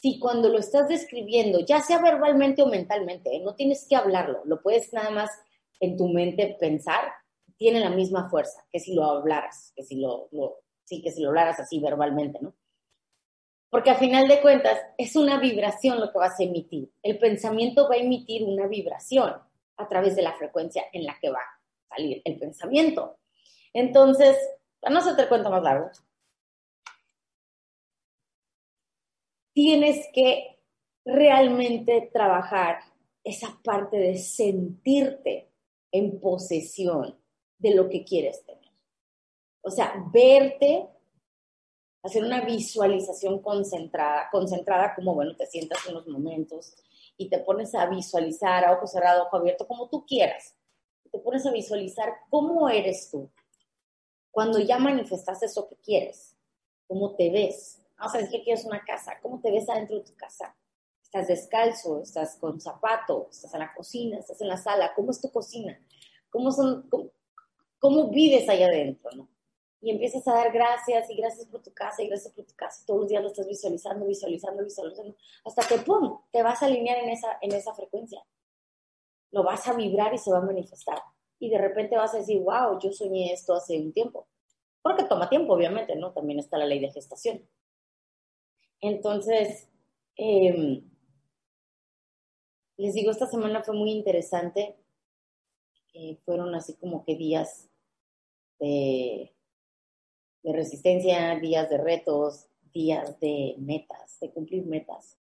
si 0.01 0.17
cuando 0.17 0.49
lo 0.49 0.59
estás 0.59 0.87
describiendo, 0.87 1.59
ya 1.59 1.81
sea 1.81 2.01
verbalmente 2.01 2.61
o 2.61 2.67
mentalmente, 2.67 3.39
no 3.41 3.55
tienes 3.55 3.85
que 3.87 3.95
hablarlo, 3.95 4.41
lo 4.45 4.61
puedes 4.61 4.93
nada 4.93 5.09
más 5.09 5.29
en 5.79 5.97
tu 5.97 6.07
mente 6.07 6.55
pensar, 6.59 7.11
tiene 7.57 7.81
la 7.81 7.89
misma 7.89 8.29
fuerza 8.29 8.65
que 8.71 8.79
si 8.79 8.93
lo 8.95 9.03
hablaras, 9.03 9.73
que 9.75 9.83
si 9.83 9.99
lo, 9.99 10.29
sí, 10.85 11.01
que 11.01 11.11
si 11.11 11.21
lo 11.21 11.29
hablaras 11.29 11.59
así 11.59 11.79
verbalmente, 11.79 12.39
¿no? 12.41 12.55
Porque 13.69 13.91
a 13.91 13.95
final 13.95 14.27
de 14.27 14.41
cuentas 14.41 14.79
es 14.97 15.15
una 15.15 15.37
vibración 15.39 15.99
lo 15.99 16.11
que 16.11 16.17
vas 16.17 16.39
a 16.39 16.43
emitir. 16.43 16.91
El 17.03 17.19
pensamiento 17.19 17.87
va 17.87 17.95
a 17.95 17.99
emitir 17.99 18.43
una 18.43 18.67
vibración 18.67 19.35
a 19.77 19.87
través 19.87 20.15
de 20.15 20.23
la 20.23 20.33
frecuencia 20.33 20.85
en 20.91 21.05
la 21.05 21.17
que 21.21 21.29
va 21.29 21.39
a 21.39 21.95
salir 21.95 22.21
el 22.25 22.39
pensamiento. 22.39 23.19
Entonces, 23.73 24.37
no 24.89 24.97
hacerte 24.97 25.27
cuenta 25.27 25.49
más 25.49 25.61
largo, 25.61 25.91
tienes 29.59 30.07
que 30.13 30.57
realmente 31.03 32.09
trabajar 32.13 32.79
esa 33.25 33.59
parte 33.61 33.97
de 33.97 34.17
sentirte 34.17 35.51
en 35.91 36.21
posesión 36.21 37.19
de 37.57 37.75
lo 37.75 37.89
que 37.89 38.05
quieres 38.05 38.45
tener. 38.45 38.71
O 39.59 39.69
sea, 39.69 40.01
verte, 40.13 40.87
hacer 42.03 42.23
una 42.23 42.45
visualización 42.45 43.41
concentrada, 43.41 44.29
concentrada 44.31 44.95
como, 44.95 45.13
bueno, 45.13 45.35
te 45.35 45.45
sientas 45.45 45.85
en 45.87 45.95
los 45.95 46.07
momentos 46.07 46.73
y 47.17 47.27
te 47.27 47.39
pones 47.39 47.75
a 47.75 47.85
visualizar 47.87 48.63
a 48.63 48.71
ojo 48.71 48.87
cerrado, 48.87 49.23
ojo 49.23 49.35
abierto, 49.35 49.67
como 49.67 49.89
tú 49.89 50.05
quieras. 50.05 50.55
Te 51.11 51.19
pones 51.19 51.45
a 51.45 51.51
visualizar 51.51 52.13
cómo 52.29 52.69
eres 52.69 53.11
tú 53.11 53.29
cuando 54.31 54.57
ya 54.59 54.79
manifestaste 54.79 55.47
eso 55.47 55.67
que 55.67 55.75
quieres, 55.75 56.37
cómo 56.87 57.17
te 57.17 57.29
ves. 57.29 57.81
Vamos 57.99 58.15
a 58.15 58.17
decir 58.17 58.39
que 58.39 58.43
quieres 58.45 58.65
una 58.65 58.83
casa, 58.83 59.19
cómo 59.21 59.39
te 59.41 59.51
ves 59.51 59.69
adentro 59.69 59.97
de 59.97 60.05
tu 60.05 60.15
casa. 60.15 60.55
Estás 61.03 61.27
descalzo, 61.27 62.01
estás 62.01 62.37
con 62.37 62.59
zapato, 62.61 63.27
estás 63.29 63.53
en 63.53 63.59
la 63.59 63.73
cocina, 63.73 64.17
estás 64.17 64.39
en 64.41 64.47
la 64.47 64.57
sala, 64.57 64.93
¿cómo 64.95 65.11
es 65.11 65.19
tu 65.19 65.31
cocina? 65.31 65.77
¿Cómo 66.29 66.51
son, 66.51 66.87
cómo 67.79 68.09
vives 68.09 68.47
allá 68.47 68.67
adentro. 68.67 69.27
Y 69.81 69.91
empiezas 69.91 70.27
a 70.27 70.33
dar 70.33 70.51
gracias 70.51 71.09
y 71.09 71.15
gracias 71.15 71.47
por 71.47 71.61
tu 71.61 71.73
casa 71.73 72.03
y 72.03 72.07
gracias 72.07 72.33
por 72.33 72.45
tu 72.45 72.53
casa. 72.53 72.83
Todos 72.85 73.01
los 73.01 73.09
días 73.09 73.21
lo 73.23 73.29
estás 73.29 73.47
visualizando, 73.47 74.05
visualizando, 74.05 74.63
visualizando, 74.63 75.15
hasta 75.45 75.65
que 75.67 75.81
¡pum! 75.83 76.19
te 76.31 76.43
vas 76.43 76.61
a 76.61 76.65
alinear 76.65 76.97
en 76.97 77.09
esa, 77.09 77.37
en 77.41 77.53
esa 77.53 77.73
frecuencia. 77.73 78.21
Lo 79.31 79.43
vas 79.43 79.67
a 79.67 79.73
vibrar 79.73 80.13
y 80.13 80.17
se 80.17 80.31
va 80.31 80.39
a 80.39 80.41
manifestar. 80.41 81.01
Y 81.39 81.49
de 81.49 81.57
repente 81.57 81.95
vas 81.95 82.13
a 82.13 82.17
decir, 82.17 82.41
wow, 82.41 82.77
yo 82.79 82.91
soñé 82.91 83.31
esto 83.31 83.53
hace 83.53 83.79
un 83.79 83.93
tiempo. 83.93 84.27
Porque 84.81 85.05
toma 85.05 85.29
tiempo, 85.29 85.53
obviamente, 85.53 85.95
¿no? 85.95 86.11
También 86.11 86.39
está 86.39 86.57
la 86.57 86.65
ley 86.65 86.79
de 86.79 86.91
gestación. 86.91 87.47
Entonces, 88.81 89.67
em, 90.15 90.81
les 92.77 92.93
digo, 92.93 93.11
esta 93.11 93.27
semana 93.27 93.61
fue 93.61 93.75
muy 93.75 93.91
interesante. 93.91 94.77
Eh, 95.93 96.17
fueron 96.23 96.55
así 96.55 96.75
como 96.75 97.03
que 97.03 97.15
días 97.15 97.69
de, 98.59 99.33
resistencia, 100.43 101.37
días 101.39 101.69
de 101.69 101.77
retos, 101.77 102.47
días 102.73 103.19
de 103.19 103.55
metas, 103.57 104.19
de 104.21 104.31
cumplir 104.31 104.65
metas. 104.65 105.17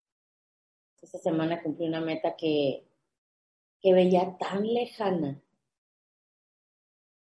Esta 1.02 1.18
semana 1.18 1.62
cumplí 1.62 1.86
una 1.86 2.00
meta 2.00 2.36
que, 2.36 2.84
que 3.80 3.92
veía 3.92 4.36
tan 4.38 4.62
lejana. 4.72 5.42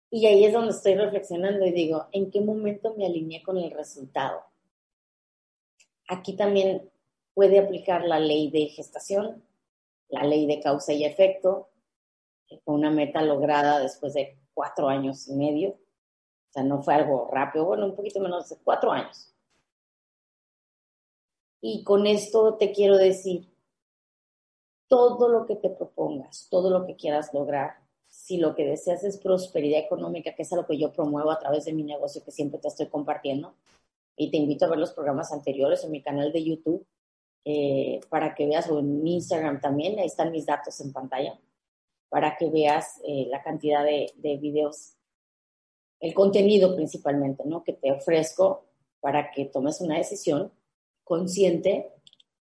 Y 0.09 0.25
ahí 0.25 0.45
es 0.45 0.53
donde 0.53 0.71
estoy 0.71 0.95
reflexionando 0.95 1.65
y 1.65 1.71
digo, 1.71 2.07
¿en 2.11 2.31
qué 2.31 2.41
momento 2.41 2.95
me 2.95 3.05
alineé 3.05 3.43
con 3.43 3.57
el 3.57 3.71
resultado? 3.71 4.46
Aquí 6.07 6.35
también 6.35 6.89
puede 7.33 7.59
aplicar 7.59 8.05
la 8.05 8.19
ley 8.19 8.49
de 8.49 8.67
gestación, 8.67 9.43
la 10.09 10.23
ley 10.23 10.47
de 10.47 10.61
causa 10.61 10.93
y 10.93 11.03
efecto, 11.03 11.69
que 12.47 12.57
fue 12.59 12.73
una 12.73 12.89
meta 12.89 13.21
lograda 13.21 13.79
después 13.79 14.13
de 14.13 14.39
cuatro 14.53 14.87
años 14.87 15.27
y 15.27 15.33
medio. 15.33 15.69
O 15.69 16.53
sea, 16.53 16.63
no 16.63 16.81
fue 16.81 16.95
algo 16.95 17.29
rápido, 17.31 17.65
bueno, 17.65 17.85
un 17.85 17.95
poquito 17.95 18.19
menos 18.19 18.49
de 18.49 18.57
cuatro 18.63 18.91
años. 18.91 19.33
Y 21.61 21.83
con 21.83 22.07
esto 22.07 22.55
te 22.55 22.71
quiero 22.71 22.97
decir, 22.97 23.51
todo 24.87 25.27
lo 25.27 25.45
que 25.45 25.55
te 25.55 25.69
propongas, 25.69 26.47
todo 26.49 26.69
lo 26.69 26.85
que 26.85 26.95
quieras 26.95 27.33
lograr, 27.33 27.77
si 28.07 28.37
lo 28.37 28.55
que 28.55 28.65
deseas 28.65 29.03
es 29.03 29.17
prosperidad 29.17 29.81
económica, 29.81 30.33
que 30.33 30.43
es 30.43 30.53
algo 30.53 30.65
que 30.65 30.77
yo 30.77 30.93
promuevo 30.93 31.29
a 31.29 31.39
través 31.39 31.65
de 31.65 31.73
mi 31.73 31.83
negocio 31.83 32.23
que 32.23 32.31
siempre 32.31 32.59
te 32.59 32.69
estoy 32.69 32.87
compartiendo, 32.87 33.53
y 34.17 34.31
te 34.31 34.37
invito 34.37 34.65
a 34.65 34.69
ver 34.69 34.79
los 34.79 34.91
programas 34.91 35.31
anteriores 35.31 35.83
en 35.83 35.91
mi 35.91 36.01
canal 36.01 36.33
de 36.33 36.43
YouTube 36.43 36.85
eh, 37.45 38.01
para 38.09 38.35
que 38.35 38.47
veas, 38.47 38.69
o 38.69 38.79
en 38.79 39.01
mi 39.03 39.13
Instagram 39.13 39.61
también, 39.61 39.97
ahí 39.99 40.07
están 40.07 40.31
mis 40.31 40.45
datos 40.45 40.81
en 40.81 40.91
pantalla, 40.91 41.39
para 42.09 42.35
que 42.35 42.49
veas 42.49 42.99
eh, 43.07 43.27
la 43.29 43.41
cantidad 43.41 43.85
de, 43.85 44.11
de 44.15 44.37
videos, 44.37 44.95
el 45.99 46.13
contenido 46.13 46.75
principalmente, 46.75 47.43
¿no? 47.45 47.63
Que 47.63 47.73
te 47.73 47.91
ofrezco 47.91 48.65
para 48.99 49.31
que 49.31 49.45
tomes 49.45 49.79
una 49.79 49.97
decisión 49.97 50.51
consciente, 51.03 51.93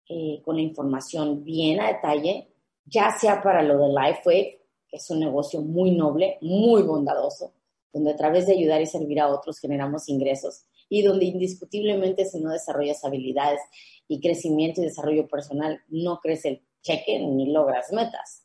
eh, 0.08 0.42
con 0.44 0.56
la 0.56 0.62
información 0.62 1.42
bien 1.42 1.80
a 1.80 1.88
detalle, 1.88 2.52
ya 2.84 3.16
sea 3.18 3.42
para 3.42 3.62
lo 3.62 3.78
de 3.78 3.88
LifeWave, 3.88 4.60
que 4.88 4.96
es 4.96 5.10
un 5.10 5.20
negocio 5.20 5.62
muy 5.62 5.92
noble, 5.92 6.38
muy 6.42 6.82
bondadoso, 6.82 7.54
donde 7.92 8.12
a 8.12 8.16
través 8.16 8.46
de 8.46 8.52
ayudar 8.52 8.82
y 8.82 8.86
servir 8.86 9.20
a 9.20 9.28
otros 9.28 9.58
generamos 9.58 10.08
ingresos 10.08 10.66
y 10.92 11.00
donde 11.00 11.24
indiscutiblemente 11.24 12.26
si 12.26 12.38
no 12.38 12.50
desarrollas 12.50 13.02
habilidades 13.02 13.62
y 14.08 14.20
crecimiento 14.20 14.82
y 14.82 14.84
desarrollo 14.84 15.26
personal, 15.26 15.80
no 15.88 16.20
crece 16.20 16.48
el 16.50 16.62
cheque 16.82 17.18
ni 17.18 17.50
logras 17.50 17.90
metas. 17.92 18.44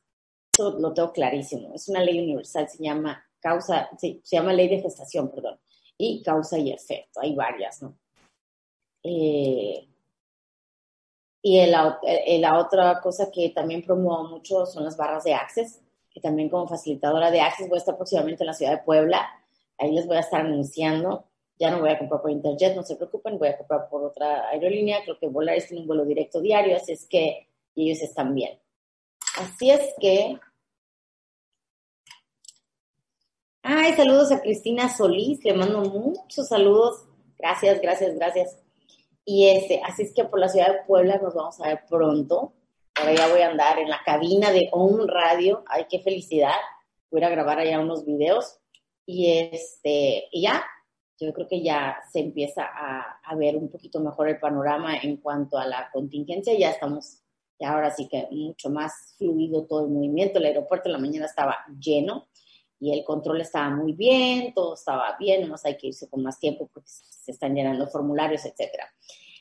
Eso 0.53 0.79
lo 0.79 0.93
tengo 0.93 1.11
clarísimo. 1.11 1.73
Es 1.73 1.89
una 1.89 2.01
ley 2.01 2.21
universal, 2.21 2.69
se 2.69 2.81
llama 2.81 3.21
causa, 3.41 3.89
sí, 3.97 4.21
se 4.23 4.37
llama 4.37 4.53
ley 4.53 4.69
de 4.69 4.79
gestación, 4.79 5.29
perdón, 5.29 5.59
y 5.97 6.23
causa 6.23 6.57
y 6.57 6.71
efecto. 6.71 7.19
Hay 7.19 7.35
varias, 7.35 7.81
¿no? 7.81 7.99
Eh, 9.03 9.85
y 11.41 11.65
la, 11.65 11.99
la 12.39 12.59
otra 12.59 13.01
cosa 13.01 13.29
que 13.29 13.49
también 13.49 13.83
promuevo 13.83 14.23
mucho 14.23 14.65
son 14.65 14.85
las 14.85 14.95
barras 14.95 15.25
de 15.25 15.33
Access, 15.33 15.81
que 16.09 16.21
también 16.21 16.47
como 16.47 16.65
facilitadora 16.65 17.29
de 17.29 17.41
Access 17.41 17.67
voy 17.67 17.75
a 17.75 17.79
estar 17.79 17.97
próximamente 17.97 18.43
en 18.43 18.47
la 18.47 18.53
ciudad 18.53 18.71
de 18.71 18.83
Puebla. 18.85 19.27
Ahí 19.77 19.91
les 19.91 20.07
voy 20.07 20.15
a 20.15 20.21
estar 20.21 20.45
anunciando. 20.45 21.25
Ya 21.59 21.71
no 21.71 21.79
voy 21.79 21.89
a 21.89 21.97
comprar 21.97 22.21
por 22.21 22.31
Interjet, 22.31 22.75
no 22.75 22.83
se 22.83 22.95
preocupen, 22.95 23.39
voy 23.39 23.47
a 23.47 23.57
comprar 23.57 23.89
por 23.89 24.03
otra 24.03 24.49
aerolínea. 24.49 25.03
Creo 25.03 25.17
que 25.17 25.27
Volaris 25.27 25.67
tiene 25.67 25.81
un 25.81 25.87
vuelo 25.87 26.05
directo 26.05 26.39
diario, 26.39 26.75
así 26.75 26.91
es 26.91 27.07
que 27.07 27.47
ellos 27.75 28.01
están 28.01 28.33
bien. 28.35 28.59
Así 29.37 29.71
es 29.71 29.93
que... 29.99 30.39
Ay, 33.63 33.93
saludos 33.93 34.31
a 34.31 34.41
Cristina 34.41 34.87
Solís, 34.87 35.43
le 35.43 35.53
mando 35.53 35.81
muchos 35.81 36.47
saludos. 36.47 37.05
Gracias, 37.37 37.81
gracias, 37.81 38.15
gracias. 38.15 38.57
Y 39.25 39.49
este, 39.49 39.81
así 39.83 40.03
es 40.03 40.13
que 40.13 40.23
por 40.23 40.39
la 40.39 40.47
ciudad 40.47 40.71
de 40.71 40.83
Puebla 40.87 41.17
nos 41.17 41.33
vamos 41.33 41.59
a 41.59 41.67
ver 41.67 41.81
pronto. 41.89 42.53
Ahora 42.95 43.13
ya 43.13 43.27
voy 43.27 43.41
a 43.41 43.49
andar 43.49 43.77
en 43.77 43.89
la 43.89 44.01
cabina 44.05 44.51
de 44.51 44.69
On 44.71 45.07
Radio. 45.07 45.63
Ay, 45.67 45.85
qué 45.89 45.99
felicidad. 45.99 46.55
Voy 47.11 47.21
a 47.23 47.29
grabar 47.29 47.59
allá 47.59 47.79
unos 47.79 48.05
videos. 48.05 48.57
Y 49.05 49.49
este, 49.51 50.29
y 50.31 50.43
ya, 50.43 50.65
yo 51.19 51.33
creo 51.33 51.47
que 51.47 51.63
ya 51.63 51.97
se 52.11 52.19
empieza 52.19 52.63
a, 52.63 53.35
ver 53.35 53.55
un 53.55 53.69
poquito 53.69 53.99
mejor 53.99 54.29
el 54.29 54.39
panorama 54.39 54.97
en 54.97 55.17
cuanto 55.17 55.57
a 55.57 55.65
la 55.65 55.89
contingencia. 55.91 56.57
Ya 56.57 56.71
estamos, 56.71 57.23
ya 57.59 57.71
ahora 57.71 57.91
sí 57.91 58.07
que 58.07 58.27
mucho 58.31 58.69
más 58.69 59.15
fluido 59.17 59.65
todo 59.65 59.85
el 59.85 59.91
movimiento. 59.91 60.39
El 60.39 60.45
aeropuerto 60.45 60.89
en 60.89 60.93
la 60.93 60.99
mañana 60.99 61.25
estaba 61.25 61.57
lleno 61.79 62.27
y 62.79 62.93
el 62.93 63.03
control 63.03 63.41
estaba 63.41 63.69
muy 63.71 63.93
bien, 63.93 64.53
todo 64.53 64.75
estaba 64.75 65.15
bien, 65.19 65.41
nomás 65.41 65.65
hay 65.65 65.77
que 65.77 65.87
irse 65.87 66.07
con 66.09 66.21
más 66.21 66.39
tiempo 66.39 66.69
porque 66.71 66.87
se 66.89 67.31
están 67.31 67.55
llenando 67.55 67.87
formularios, 67.87 68.45
etcétera. 68.45 68.87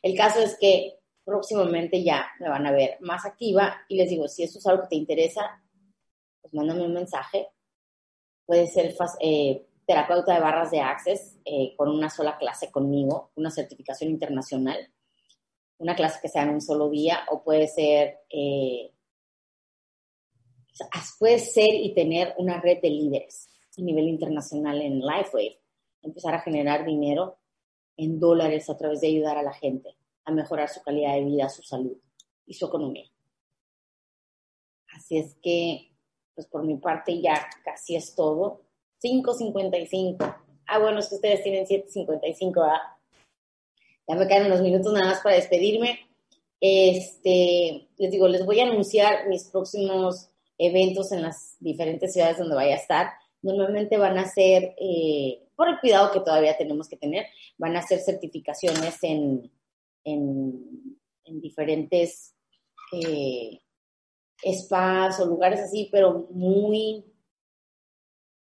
El 0.02 0.16
caso 0.16 0.40
es 0.40 0.56
que 0.58 0.98
próximamente 1.24 2.02
ya 2.02 2.26
me 2.40 2.48
van 2.48 2.66
a 2.66 2.72
ver 2.72 2.96
más 3.00 3.26
activa 3.26 3.76
y 3.88 3.96
les 3.96 4.08
digo, 4.08 4.28
si 4.28 4.44
eso 4.44 4.58
es 4.58 4.66
algo 4.66 4.82
que 4.84 4.88
te 4.88 4.96
interesa, 4.96 5.62
pues 6.40 6.54
mándame 6.54 6.86
un 6.86 6.94
mensaje. 6.94 7.48
Puede 8.46 8.68
ser 8.68 8.94
eh, 9.20 9.65
terapeuta 9.86 10.34
de 10.34 10.40
barras 10.40 10.70
de 10.70 10.80
Access 10.80 11.38
eh, 11.44 11.74
con 11.76 11.88
una 11.88 12.10
sola 12.10 12.36
clase 12.36 12.70
conmigo, 12.70 13.30
una 13.36 13.50
certificación 13.50 14.10
internacional, 14.10 14.92
una 15.78 15.94
clase 15.94 16.18
que 16.20 16.28
sea 16.28 16.42
en 16.42 16.50
un 16.50 16.60
solo 16.60 16.90
día, 16.90 17.20
o 17.30 17.42
puede 17.42 17.68
ser 17.68 18.18
eh, 18.30 18.92
puede 21.18 21.38
ser 21.38 21.74
y 21.74 21.94
tener 21.94 22.34
una 22.38 22.60
red 22.60 22.80
de 22.82 22.90
líderes 22.90 23.48
a 23.78 23.82
nivel 23.82 24.08
internacional 24.08 24.80
en 24.80 25.00
LifeWave, 25.00 25.60
empezar 26.02 26.34
a 26.34 26.40
generar 26.40 26.84
dinero 26.84 27.38
en 27.96 28.18
dólares 28.18 28.68
a 28.70 28.76
través 28.76 29.00
de 29.00 29.08
ayudar 29.08 29.38
a 29.38 29.42
la 29.42 29.52
gente 29.52 29.96
a 30.24 30.32
mejorar 30.32 30.68
su 30.68 30.82
calidad 30.82 31.14
de 31.14 31.24
vida, 31.24 31.48
su 31.48 31.62
salud 31.62 31.96
y 32.46 32.54
su 32.54 32.66
economía. 32.66 33.08
Así 34.94 35.18
es 35.18 35.36
que, 35.42 35.92
pues 36.34 36.46
por 36.48 36.64
mi 36.64 36.76
parte 36.78 37.20
ya 37.20 37.48
casi 37.64 37.96
es 37.96 38.14
todo. 38.14 38.65
5.55. 39.02 40.36
Ah, 40.66 40.78
bueno, 40.78 40.98
es 40.98 41.08
que 41.08 41.16
ustedes 41.16 41.42
tienen 41.42 41.66
7.55, 41.66 42.62
¿ah? 42.64 42.98
Ya 44.08 44.14
me 44.14 44.26
quedan 44.26 44.46
unos 44.46 44.62
minutos 44.62 44.92
nada 44.92 45.06
más 45.06 45.20
para 45.20 45.36
despedirme. 45.36 46.00
Este, 46.60 47.88
les 47.98 48.10
digo, 48.10 48.28
les 48.28 48.44
voy 48.44 48.60
a 48.60 48.64
anunciar 48.64 49.28
mis 49.28 49.44
próximos 49.44 50.30
eventos 50.58 51.12
en 51.12 51.22
las 51.22 51.56
diferentes 51.60 52.12
ciudades 52.12 52.38
donde 52.38 52.54
vaya 52.54 52.74
a 52.74 52.78
estar, 52.78 53.10
normalmente 53.42 53.98
van 53.98 54.18
a 54.18 54.26
ser, 54.26 54.74
eh, 54.78 55.42
por 55.54 55.68
el 55.68 55.78
cuidado 55.80 56.12
que 56.12 56.20
todavía 56.20 56.56
tenemos 56.56 56.88
que 56.88 56.96
tener, 56.96 57.26
van 57.58 57.76
a 57.76 57.82
ser 57.82 58.00
certificaciones 58.00 59.02
en, 59.02 59.50
en, 60.04 60.98
en 61.24 61.40
diferentes 61.40 62.34
eh, 62.92 63.60
spas 64.44 65.20
o 65.20 65.26
lugares 65.26 65.60
así, 65.60 65.88
pero 65.92 66.26
muy 66.30 67.04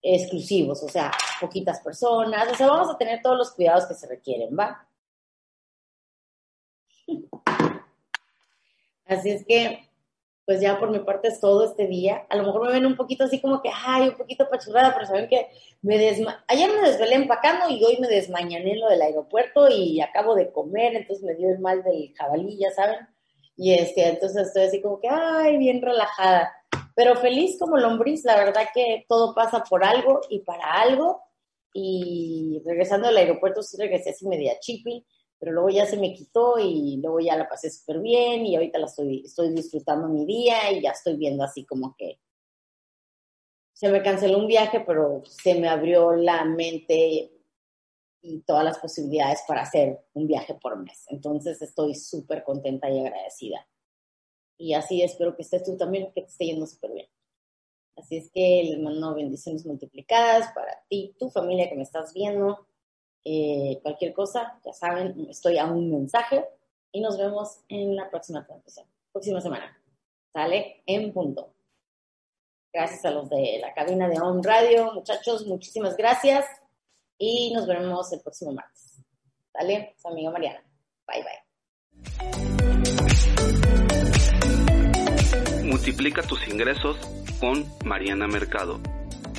exclusivos, 0.03 0.83
o 0.83 0.89
sea, 0.89 1.13
poquitas 1.41 1.81
personas, 1.81 2.51
o 2.51 2.55
sea, 2.55 2.69
vamos 2.69 2.91
a 2.91 2.99
tener 2.99 3.21
todos 3.23 3.37
los 3.37 3.53
cuidados 3.53 3.87
que 3.87 3.95
se 3.95 4.07
requieren, 4.07 4.57
¿va? 4.59 4.89
Así 9.07 9.31
es 9.31 9.45
que 9.47 9.89
pues 10.49 10.63
ya 10.63 10.79
por 10.79 10.91
mi 10.91 11.01
parte 11.01 11.29
es 11.29 11.41
todo 11.41 11.67
este 11.67 11.87
día. 11.87 12.25
A 12.31 12.37
lo 12.37 12.43
mejor 12.45 12.65
me 12.65 12.73
ven 12.73 12.87
un 12.87 12.97
poquito 12.97 13.25
así 13.25 13.39
como 13.39 13.61
que, 13.61 13.69
ay, 13.71 14.09
un 14.09 14.17
poquito 14.17 14.49
pachurrada, 14.49 14.95
pero 14.95 15.05
saben 15.05 15.29
que 15.29 15.47
me 15.83 15.99
desma 15.99 16.43
ayer 16.49 16.71
me 16.71 16.89
desvelé 16.89 17.17
empacando 17.17 17.69
y 17.69 17.85
hoy 17.85 17.99
me 18.01 18.09
desmañané 18.09 18.73
en 18.73 18.81
lo 18.81 18.89
del 18.89 19.03
aeropuerto 19.03 19.69
y 19.69 20.01
acabo 20.01 20.35
de 20.35 20.51
comer, 20.51 20.95
entonces 20.97 21.23
me 21.23 21.35
dio 21.35 21.51
el 21.51 21.59
mal 21.59 21.83
del 21.83 22.15
jabalí, 22.17 22.57
ya 22.57 22.71
saben. 22.71 22.97
Y 23.59 23.75
este, 23.75 24.09
entonces 24.09 24.47
estoy 24.47 24.63
así 24.63 24.81
como 24.81 25.01
que, 25.01 25.09
ay, 25.11 25.59
bien 25.59 25.83
relajada. 25.83 26.51
Pero 26.99 27.15
feliz 27.15 27.57
como 27.61 27.77
lombriz, 27.77 28.25
la 28.25 28.35
verdad 28.35 28.67
que 28.75 29.05
todo 29.09 29.33
pasa 29.33 29.63
por 29.63 29.85
algo 29.85 30.21
y 30.29 30.41
para 30.41 30.81
algo. 30.81 31.23
Y 31.73 32.61
regresando 32.67 33.07
al 33.07 33.17
aeropuerto 33.17 33.63
sí 33.63 33.77
regresé 33.77 34.11
así 34.11 34.27
media 34.27 34.59
chippy 34.59 35.07
pero 35.39 35.53
luego 35.53 35.71
ya 35.71 35.87
se 35.87 35.97
me 35.97 36.13
quitó 36.13 36.59
y 36.59 36.97
luego 37.01 37.21
ya 37.21 37.37
la 37.37 37.49
pasé 37.49 37.71
súper 37.71 38.01
bien 38.01 38.45
y 38.45 38.57
ahorita 38.57 38.79
la 38.79 38.87
estoy, 38.87 39.23
estoy 39.25 39.55
disfrutando 39.55 40.09
mi 40.09 40.27
día 40.27 40.73
y 40.73 40.83
ya 40.83 40.91
estoy 40.91 41.17
viendo 41.17 41.45
así 41.45 41.65
como 41.65 41.95
que 41.97 42.21
se 43.73 43.89
me 43.89 44.03
canceló 44.03 44.39
un 44.39 44.49
viaje, 44.49 44.81
pero 44.81 45.23
se 45.25 45.55
me 45.55 45.69
abrió 45.69 46.13
la 46.17 46.45
mente 46.45 47.31
y 48.21 48.41
todas 48.41 48.65
las 48.65 48.79
posibilidades 48.79 49.45
para 49.47 49.63
hacer 49.63 50.01
un 50.15 50.27
viaje 50.27 50.55
por 50.61 50.77
mes. 50.77 51.05
Entonces 51.07 51.63
estoy 51.63 51.95
súper 51.95 52.43
contenta 52.43 52.91
y 52.91 52.99
agradecida. 52.99 53.65
Y 54.59 54.75
así 54.75 55.03
espero 55.03 55.35
que 55.35 55.43
estés 55.43 55.63
tú 55.63 55.77
también, 55.77 56.13
que 56.13 56.23
te 56.23 56.29
esté 56.29 56.47
yendo 56.47 56.67
súper 56.67 56.93
bien. 56.93 57.07
Así 57.97 58.17
es 58.17 58.31
que 58.31 58.65
les 58.65 58.79
mando 58.81 59.15
bendiciones 59.15 59.65
multiplicadas 59.65 60.53
para 60.53 60.83
ti, 60.89 61.15
tu 61.19 61.31
familia 61.31 61.69
que 61.69 61.77
me 61.77 61.83
estás 61.83 62.13
viendo 62.13 62.69
eh, 63.25 63.81
cualquier 63.83 64.13
cosa, 64.13 64.59
ya 64.65 64.73
saben, 64.73 65.27
estoy 65.29 65.59
a 65.59 65.67
un 65.67 65.91
mensaje 65.91 66.47
y 66.93 67.01
nos 67.01 67.19
vemos 67.19 67.61
en 67.69 67.95
la 67.95 68.09
próxima 68.11 68.47
transmisión, 68.47 68.87
próxima 69.13 69.41
semana. 69.41 69.79
Sale 70.33 70.83
en 70.87 71.13
punto. 71.13 71.53
Gracias 72.73 73.05
a 73.05 73.11
los 73.11 73.29
de 73.29 73.59
la 73.61 73.75
cabina 73.75 74.09
de 74.09 74.21
On 74.21 74.43
Radio, 74.43 74.93
muchachos, 74.95 75.47
muchísimas 75.47 75.97
gracias 75.97 76.47
y 77.19 77.53
nos 77.53 77.67
veremos 77.67 78.13
el 78.13 78.21
próximo 78.21 78.53
martes. 78.53 78.99
Sale, 79.53 79.95
su 80.01 80.09
amiga 80.09 80.31
Mariana. 80.31 80.63
Bye 81.07 81.23
bye. 81.23 81.48
Multiplica 85.69 86.23
tus 86.23 86.49
ingresos 86.49 86.97
con 87.41 87.67
Mariana 87.85 88.27
Mercado. 88.27 88.81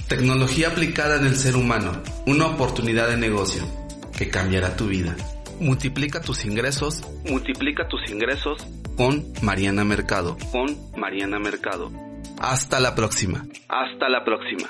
Tecnología 0.08 0.68
aplicada 0.68 1.16
en 1.18 1.26
el 1.26 1.36
ser 1.36 1.56
humano, 1.56 2.04
una 2.28 2.46
oportunidad 2.46 3.10
de 3.10 3.18
negocio 3.18 3.64
que 4.16 4.30
cambiará 4.30 4.76
tu 4.76 4.86
vida. 4.86 5.16
Multiplica 5.60 6.22
tus 6.22 6.46
ingresos, 6.46 7.02
multiplica 7.28 7.88
tus 7.88 8.08
ingresos 8.12 8.64
con 8.96 9.26
Mariana 9.42 9.84
Mercado, 9.84 10.38
con 10.52 10.78
Mariana 10.96 11.40
Mercado. 11.40 11.92
Hasta 12.40 12.80
la 12.80 12.94
próxima. 12.94 13.48
Hasta 13.68 14.08
la 14.08 14.24
próxima. 14.24 14.70